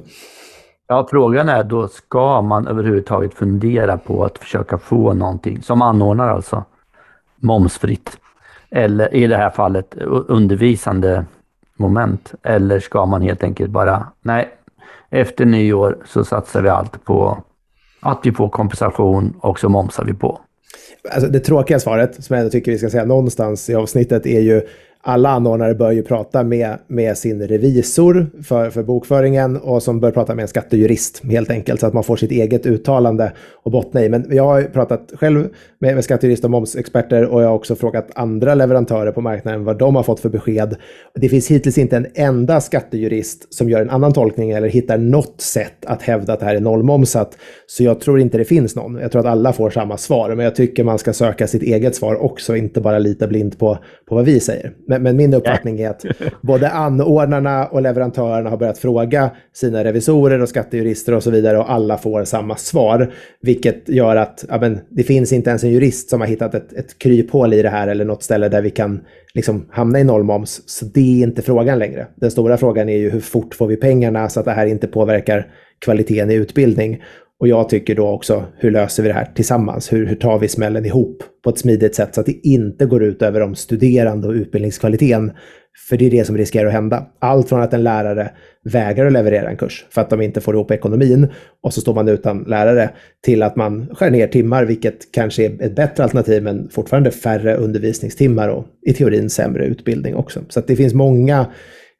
Ja, 0.87 1.07
frågan 1.11 1.49
är 1.49 1.63
då, 1.63 1.87
ska 1.87 2.41
man 2.41 2.67
överhuvudtaget 2.67 3.33
fundera 3.33 3.97
på 3.97 4.25
att 4.25 4.37
försöka 4.37 4.77
få 4.77 5.13
någonting, 5.13 5.61
som 5.61 5.81
anordnar 5.81 6.27
alltså, 6.27 6.63
momsfritt? 7.45 8.17
Eller 8.71 9.13
i 9.13 9.27
det 9.27 9.37
här 9.37 9.49
fallet 9.49 9.95
undervisande 10.27 11.25
moment? 11.77 12.33
Eller 12.43 12.79
ska 12.79 13.05
man 13.05 13.21
helt 13.21 13.43
enkelt 13.43 13.71
bara, 13.71 14.07
nej, 14.21 14.49
efter 15.09 15.45
nyår 15.45 15.97
så 16.05 16.23
satsar 16.23 16.61
vi 16.61 16.69
allt 16.69 17.05
på 17.05 17.43
att 18.01 18.19
vi 18.23 18.31
får 18.31 18.49
kompensation 18.49 19.33
och 19.39 19.59
så 19.59 19.69
momsar 19.69 20.05
vi 20.05 20.13
på. 20.13 20.39
Alltså 21.11 21.29
det 21.29 21.39
tråkiga 21.39 21.79
svaret, 21.79 22.23
som 22.23 22.37
jag 22.37 22.51
tycker 22.51 22.71
vi 22.71 22.77
ska 22.77 22.89
säga 22.89 23.05
någonstans 23.05 23.69
i 23.69 23.75
avsnittet, 23.75 24.25
är 24.25 24.39
ju 24.39 24.61
alla 25.07 25.29
anordnare 25.29 25.75
bör 25.75 25.91
ju 25.91 26.03
prata 26.03 26.43
med, 26.43 26.77
med 26.87 27.17
sin 27.17 27.47
revisor 27.47 28.27
för, 28.43 28.69
för 28.69 28.83
bokföringen 28.83 29.57
och 29.57 29.83
som 29.83 29.99
bör 29.99 30.11
prata 30.11 30.35
med 30.35 30.43
en 30.43 30.47
skattejurist 30.47 31.21
helt 31.23 31.49
enkelt 31.49 31.79
så 31.79 31.87
att 31.87 31.93
man 31.93 32.03
får 32.03 32.15
sitt 32.15 32.31
eget 32.31 32.65
uttalande 32.65 33.31
och 33.63 33.71
bottna 33.71 34.03
i. 34.03 34.09
Men 34.09 34.25
jag 34.29 34.43
har 34.43 34.63
pratat 34.63 35.13
själv 35.13 35.47
med, 35.79 35.95
med 35.95 36.03
skattejurist 36.03 36.43
och 36.43 36.51
momsexperter 36.51 37.25
och 37.25 37.43
jag 37.43 37.47
har 37.47 37.55
också 37.55 37.75
frågat 37.75 38.07
andra 38.15 38.55
leverantörer 38.55 39.11
på 39.11 39.21
marknaden 39.21 39.63
vad 39.63 39.77
de 39.77 39.95
har 39.95 40.03
fått 40.03 40.19
för 40.19 40.29
besked. 40.29 40.75
Det 41.15 41.29
finns 41.29 41.51
hittills 41.51 41.77
inte 41.77 41.97
en 41.97 42.07
enda 42.15 42.61
skattejurist 42.61 43.53
som 43.53 43.69
gör 43.69 43.81
en 43.81 43.89
annan 43.89 44.13
tolkning 44.13 44.51
eller 44.51 44.67
hittar 44.67 44.97
något 44.97 45.41
sätt 45.41 45.85
att 45.85 46.01
hävda 46.01 46.33
att 46.33 46.39
det 46.39 46.45
här 46.45 46.55
är 46.55 46.59
nollmomsat. 46.59 47.37
Så 47.67 47.83
jag 47.83 47.99
tror 47.99 48.19
inte 48.19 48.37
det 48.37 48.45
finns 48.45 48.75
någon. 48.75 48.95
Jag 48.95 49.11
tror 49.11 49.19
att 49.19 49.25
alla 49.25 49.53
får 49.53 49.69
samma 49.69 49.97
svar, 49.97 50.35
men 50.35 50.43
jag 50.43 50.55
tycker 50.55 50.83
man 50.83 50.99
ska 50.99 51.13
söka 51.13 51.47
sitt 51.47 51.63
eget 51.63 51.95
svar 51.95 52.15
också, 52.23 52.55
inte 52.55 52.81
bara 52.81 52.99
lita 52.99 53.27
blint 53.27 53.59
på, 53.59 53.77
på 54.05 54.15
vad 54.15 54.25
vi 54.25 54.39
säger. 54.39 54.73
Men, 54.95 55.03
men 55.03 55.17
min 55.17 55.33
uppfattning 55.33 55.79
är 55.79 55.89
att 55.89 56.05
både 56.41 56.69
anordnarna 56.69 57.65
och 57.65 57.81
leverantörerna 57.81 58.49
har 58.49 58.57
börjat 58.57 58.77
fråga 58.77 59.29
sina 59.53 59.83
revisorer 59.83 60.41
och 60.41 60.49
skattejurister 60.49 61.13
och 61.13 61.23
så 61.23 61.31
vidare 61.31 61.57
och 61.57 61.71
alla 61.71 61.97
får 61.97 62.23
samma 62.23 62.55
svar. 62.55 63.13
Vilket 63.41 63.89
gör 63.89 64.15
att 64.15 64.45
ja, 64.49 64.57
men, 64.59 64.79
det 64.89 65.03
finns 65.03 65.33
inte 65.33 65.49
ens 65.49 65.63
en 65.63 65.71
jurist 65.71 66.09
som 66.09 66.21
har 66.21 66.27
hittat 66.27 66.55
ett, 66.55 66.73
ett 66.73 66.99
kryphål 66.99 67.53
i 67.53 67.61
det 67.61 67.69
här 67.69 67.87
eller 67.87 68.05
något 68.05 68.23
ställe 68.23 68.49
där 68.49 68.61
vi 68.61 68.69
kan 68.69 69.01
liksom, 69.33 69.65
hamna 69.71 69.99
i 69.99 70.03
nollmoms. 70.03 70.69
Så 70.69 70.85
det 70.85 71.21
är 71.21 71.23
inte 71.23 71.41
frågan 71.41 71.79
längre. 71.79 72.07
Den 72.15 72.31
stora 72.31 72.57
frågan 72.57 72.89
är 72.89 72.97
ju 72.97 73.09
hur 73.09 73.19
fort 73.19 73.55
får 73.55 73.67
vi 73.67 73.75
pengarna 73.75 74.29
så 74.29 74.39
att 74.39 74.45
det 74.45 74.51
här 74.51 74.65
inte 74.65 74.87
påverkar 74.87 75.47
kvaliteten 75.79 76.31
i 76.31 76.33
utbildning. 76.33 77.01
Och 77.39 77.47
jag 77.47 77.69
tycker 77.69 77.95
då 77.95 78.07
också, 78.07 78.45
hur 78.57 78.71
löser 78.71 79.03
vi 79.03 79.09
det 79.09 79.15
här 79.15 79.31
tillsammans? 79.35 79.93
Hur, 79.93 80.05
hur 80.05 80.15
tar 80.15 80.39
vi 80.39 80.47
smällen 80.47 80.85
ihop 80.85 81.23
på 81.43 81.49
ett 81.49 81.59
smidigt 81.59 81.95
sätt 81.95 82.15
så 82.15 82.21
att 82.21 82.25
det 82.25 82.47
inte 82.47 82.85
går 82.85 83.03
ut 83.03 83.21
över 83.21 83.39
de 83.39 83.55
studerande 83.55 84.27
och 84.27 84.33
utbildningskvaliteten? 84.33 85.31
För 85.89 85.97
det 85.97 86.05
är 86.05 86.11
det 86.11 86.25
som 86.25 86.37
riskerar 86.37 86.67
att 86.67 86.73
hända. 86.73 87.05
Allt 87.19 87.49
från 87.49 87.61
att 87.61 87.73
en 87.73 87.83
lärare 87.83 88.31
vägrar 88.63 89.05
att 89.05 89.13
leverera 89.13 89.49
en 89.49 89.57
kurs 89.57 89.85
för 89.89 90.01
att 90.01 90.09
de 90.09 90.21
inte 90.21 90.41
får 90.41 90.53
ihop 90.53 90.71
ekonomin 90.71 91.27
och 91.63 91.73
så 91.73 91.81
står 91.81 91.93
man 91.93 92.07
utan 92.07 92.43
lärare 92.43 92.89
till 93.25 93.43
att 93.43 93.55
man 93.55 93.87
skär 93.95 94.11
ner 94.11 94.27
timmar, 94.27 94.65
vilket 94.65 95.11
kanske 95.11 95.45
är 95.45 95.61
ett 95.61 95.75
bättre 95.75 96.03
alternativ 96.03 96.43
men 96.43 96.69
fortfarande 96.69 97.11
färre 97.11 97.55
undervisningstimmar 97.55 98.49
och 98.49 98.65
i 98.85 98.93
teorin 98.93 99.29
sämre 99.29 99.65
utbildning 99.65 100.15
också. 100.15 100.39
Så 100.49 100.61
det 100.67 100.75
finns 100.75 100.93
många 100.93 101.45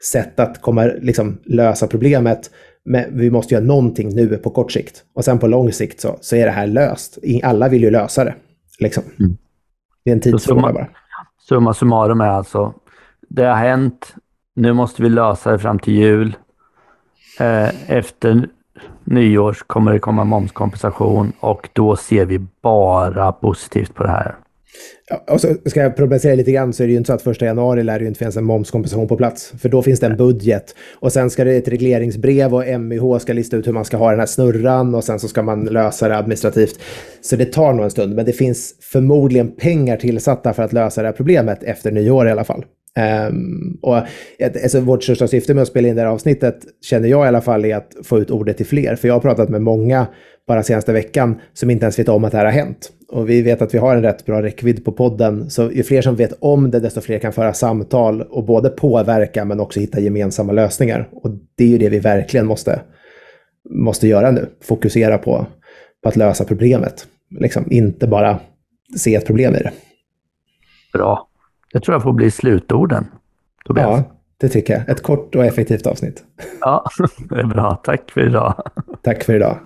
sätt 0.05 0.39
att 0.39 0.61
komma, 0.61 0.83
liksom, 0.83 1.37
lösa 1.45 1.87
problemet 1.87 2.49
men 2.85 3.17
vi 3.17 3.31
måste 3.31 3.53
göra 3.53 3.63
någonting 3.63 4.15
nu 4.15 4.37
på 4.37 4.49
kort 4.49 4.71
sikt. 4.71 5.03
Och 5.13 5.25
sen 5.25 5.39
på 5.39 5.47
lång 5.47 5.71
sikt 5.71 6.01
så, 6.01 6.17
så 6.21 6.35
är 6.35 6.45
det 6.45 6.51
här 6.51 6.67
löst. 6.67 7.17
Alla 7.43 7.69
vill 7.69 7.83
ju 7.83 7.91
lösa 7.91 8.23
det. 8.23 8.35
Liksom. 8.79 9.03
Mm. 9.19 9.37
Det 10.03 10.11
är 10.11 10.13
en 10.15 10.21
tidsfråga 10.21 10.73
bara. 10.73 10.87
Summa 11.49 11.73
summarum 11.73 12.21
är 12.21 12.27
alltså, 12.27 12.73
det 13.29 13.43
har 13.43 13.55
hänt, 13.55 14.15
nu 14.55 14.73
måste 14.73 15.01
vi 15.01 15.09
lösa 15.09 15.51
det 15.51 15.59
fram 15.59 15.79
till 15.79 15.93
jul. 15.93 16.35
Eh, 17.39 17.91
efter 17.91 18.49
nyår 19.03 19.57
kommer 19.67 19.93
det 19.93 19.99
komma 19.99 20.23
momskompensation 20.23 21.33
och 21.39 21.69
då 21.73 21.95
ser 21.95 22.25
vi 22.25 22.39
bara 22.61 23.31
positivt 23.31 23.95
på 23.95 24.03
det 24.03 24.09
här. 24.09 24.35
Och 25.31 25.41
så 25.41 25.55
ska 25.65 25.79
jag 25.79 25.95
problematisera 25.95 26.35
lite 26.35 26.51
grann 26.51 26.73
så 26.73 26.83
är 26.83 26.87
det 26.87 26.91
ju 26.91 26.97
inte 26.97 27.07
så 27.07 27.13
att 27.13 27.21
första 27.21 27.45
januari 27.45 27.83
lär 27.83 27.99
det 27.99 28.03
ju 28.03 28.07
inte 28.07 28.17
finnas 28.17 28.37
en 28.37 28.43
momskompensation 28.43 29.07
på 29.07 29.17
plats. 29.17 29.53
För 29.59 29.69
då 29.69 29.81
finns 29.81 29.99
det 29.99 30.07
en 30.07 30.17
budget. 30.17 30.75
Och 30.93 31.13
sen 31.13 31.29
ska 31.29 31.43
det 31.43 31.55
ett 31.55 31.67
regleringsbrev 31.67 32.55
och 32.55 32.79
MIH 32.79 33.19
ska 33.19 33.33
lista 33.33 33.57
ut 33.57 33.67
hur 33.67 33.73
man 33.73 33.85
ska 33.85 33.97
ha 33.97 34.09
den 34.09 34.19
här 34.19 34.27
snurran 34.27 34.95
och 34.95 35.03
sen 35.03 35.19
så 35.19 35.27
ska 35.27 35.43
man 35.43 35.65
lösa 35.65 36.07
det 36.07 36.17
administrativt. 36.17 36.79
Så 37.21 37.35
det 37.35 37.45
tar 37.45 37.73
nog 37.73 37.83
en 37.83 37.91
stund, 37.91 38.15
men 38.15 38.25
det 38.25 38.33
finns 38.33 38.75
förmodligen 38.81 39.51
pengar 39.55 39.97
tillsatta 39.97 40.53
för 40.53 40.63
att 40.63 40.73
lösa 40.73 41.01
det 41.01 41.07
här 41.07 41.13
problemet 41.13 41.63
efter 41.63 41.91
nyår 41.91 42.27
i 42.27 42.31
alla 42.31 42.43
fall. 42.43 42.65
Um, 43.29 43.79
och, 43.81 43.97
alltså, 44.63 44.79
vårt 44.79 45.03
största 45.03 45.27
syfte 45.27 45.53
med 45.53 45.61
att 45.61 45.67
spela 45.67 45.87
in 45.87 45.95
det 45.95 46.01
här 46.01 46.09
avsnittet, 46.09 46.59
känner 46.81 47.07
jag 47.07 47.25
i 47.25 47.27
alla 47.27 47.41
fall, 47.41 47.65
är 47.65 47.75
att 47.75 47.95
få 48.03 48.19
ut 48.19 48.31
ordet 48.31 48.57
till 48.57 48.65
fler. 48.65 48.95
För 48.95 49.07
jag 49.07 49.15
har 49.15 49.21
pratat 49.21 49.49
med 49.49 49.61
många 49.61 50.07
bara 50.47 50.63
senaste 50.63 50.93
veckan 50.93 51.39
som 51.53 51.69
inte 51.69 51.85
ens 51.85 51.99
vet 51.99 52.09
om 52.09 52.23
att 52.23 52.31
det 52.31 52.37
här 52.37 52.45
har 52.45 52.51
hänt. 52.51 52.91
Och 53.07 53.29
vi 53.29 53.41
vet 53.41 53.61
att 53.61 53.73
vi 53.73 53.77
har 53.77 53.95
en 53.95 54.01
rätt 54.01 54.25
bra 54.25 54.41
räckvidd 54.41 54.85
på 54.85 54.91
podden, 54.91 55.49
så 55.49 55.71
ju 55.71 55.83
fler 55.83 56.01
som 56.01 56.15
vet 56.15 56.33
om 56.39 56.71
det, 56.71 56.79
desto 56.79 57.01
fler 57.01 57.19
kan 57.19 57.33
föra 57.33 57.53
samtal 57.53 58.21
och 58.21 58.45
både 58.45 58.69
påverka 58.69 59.45
men 59.45 59.59
också 59.59 59.79
hitta 59.79 59.99
gemensamma 59.99 60.53
lösningar. 60.53 61.09
Och 61.11 61.31
det 61.55 61.63
är 61.63 61.67
ju 61.67 61.77
det 61.77 61.89
vi 61.89 61.99
verkligen 61.99 62.45
måste, 62.45 62.81
måste 63.69 64.07
göra 64.07 64.31
nu, 64.31 64.45
fokusera 64.63 65.17
på, 65.17 65.45
på 66.03 66.09
att 66.09 66.15
lösa 66.15 66.45
problemet. 66.45 67.07
Liksom, 67.39 67.71
inte 67.71 68.07
bara 68.07 68.39
se 68.97 69.15
ett 69.15 69.25
problem 69.25 69.55
i 69.55 69.59
det. 69.59 69.71
Bra. 70.93 71.27
Det 71.75 71.81
tror 71.81 71.95
jag 71.95 72.03
får 72.03 72.13
bli 72.13 72.31
slutorden. 72.31 73.07
Tobias. 73.65 73.87
Ja, 73.87 74.03
det 74.37 74.49
tycker 74.49 74.73
jag. 74.73 74.89
Ett 74.89 75.03
kort 75.03 75.35
och 75.35 75.45
effektivt 75.45 75.87
avsnitt. 75.87 76.23
Ja, 76.61 76.85
det 77.29 77.39
är 77.39 77.43
bra. 77.43 77.75
Tack 77.83 78.11
för 78.11 78.21
idag. 78.21 78.63
Tack 79.01 79.23
för 79.23 79.35
idag. 79.35 79.57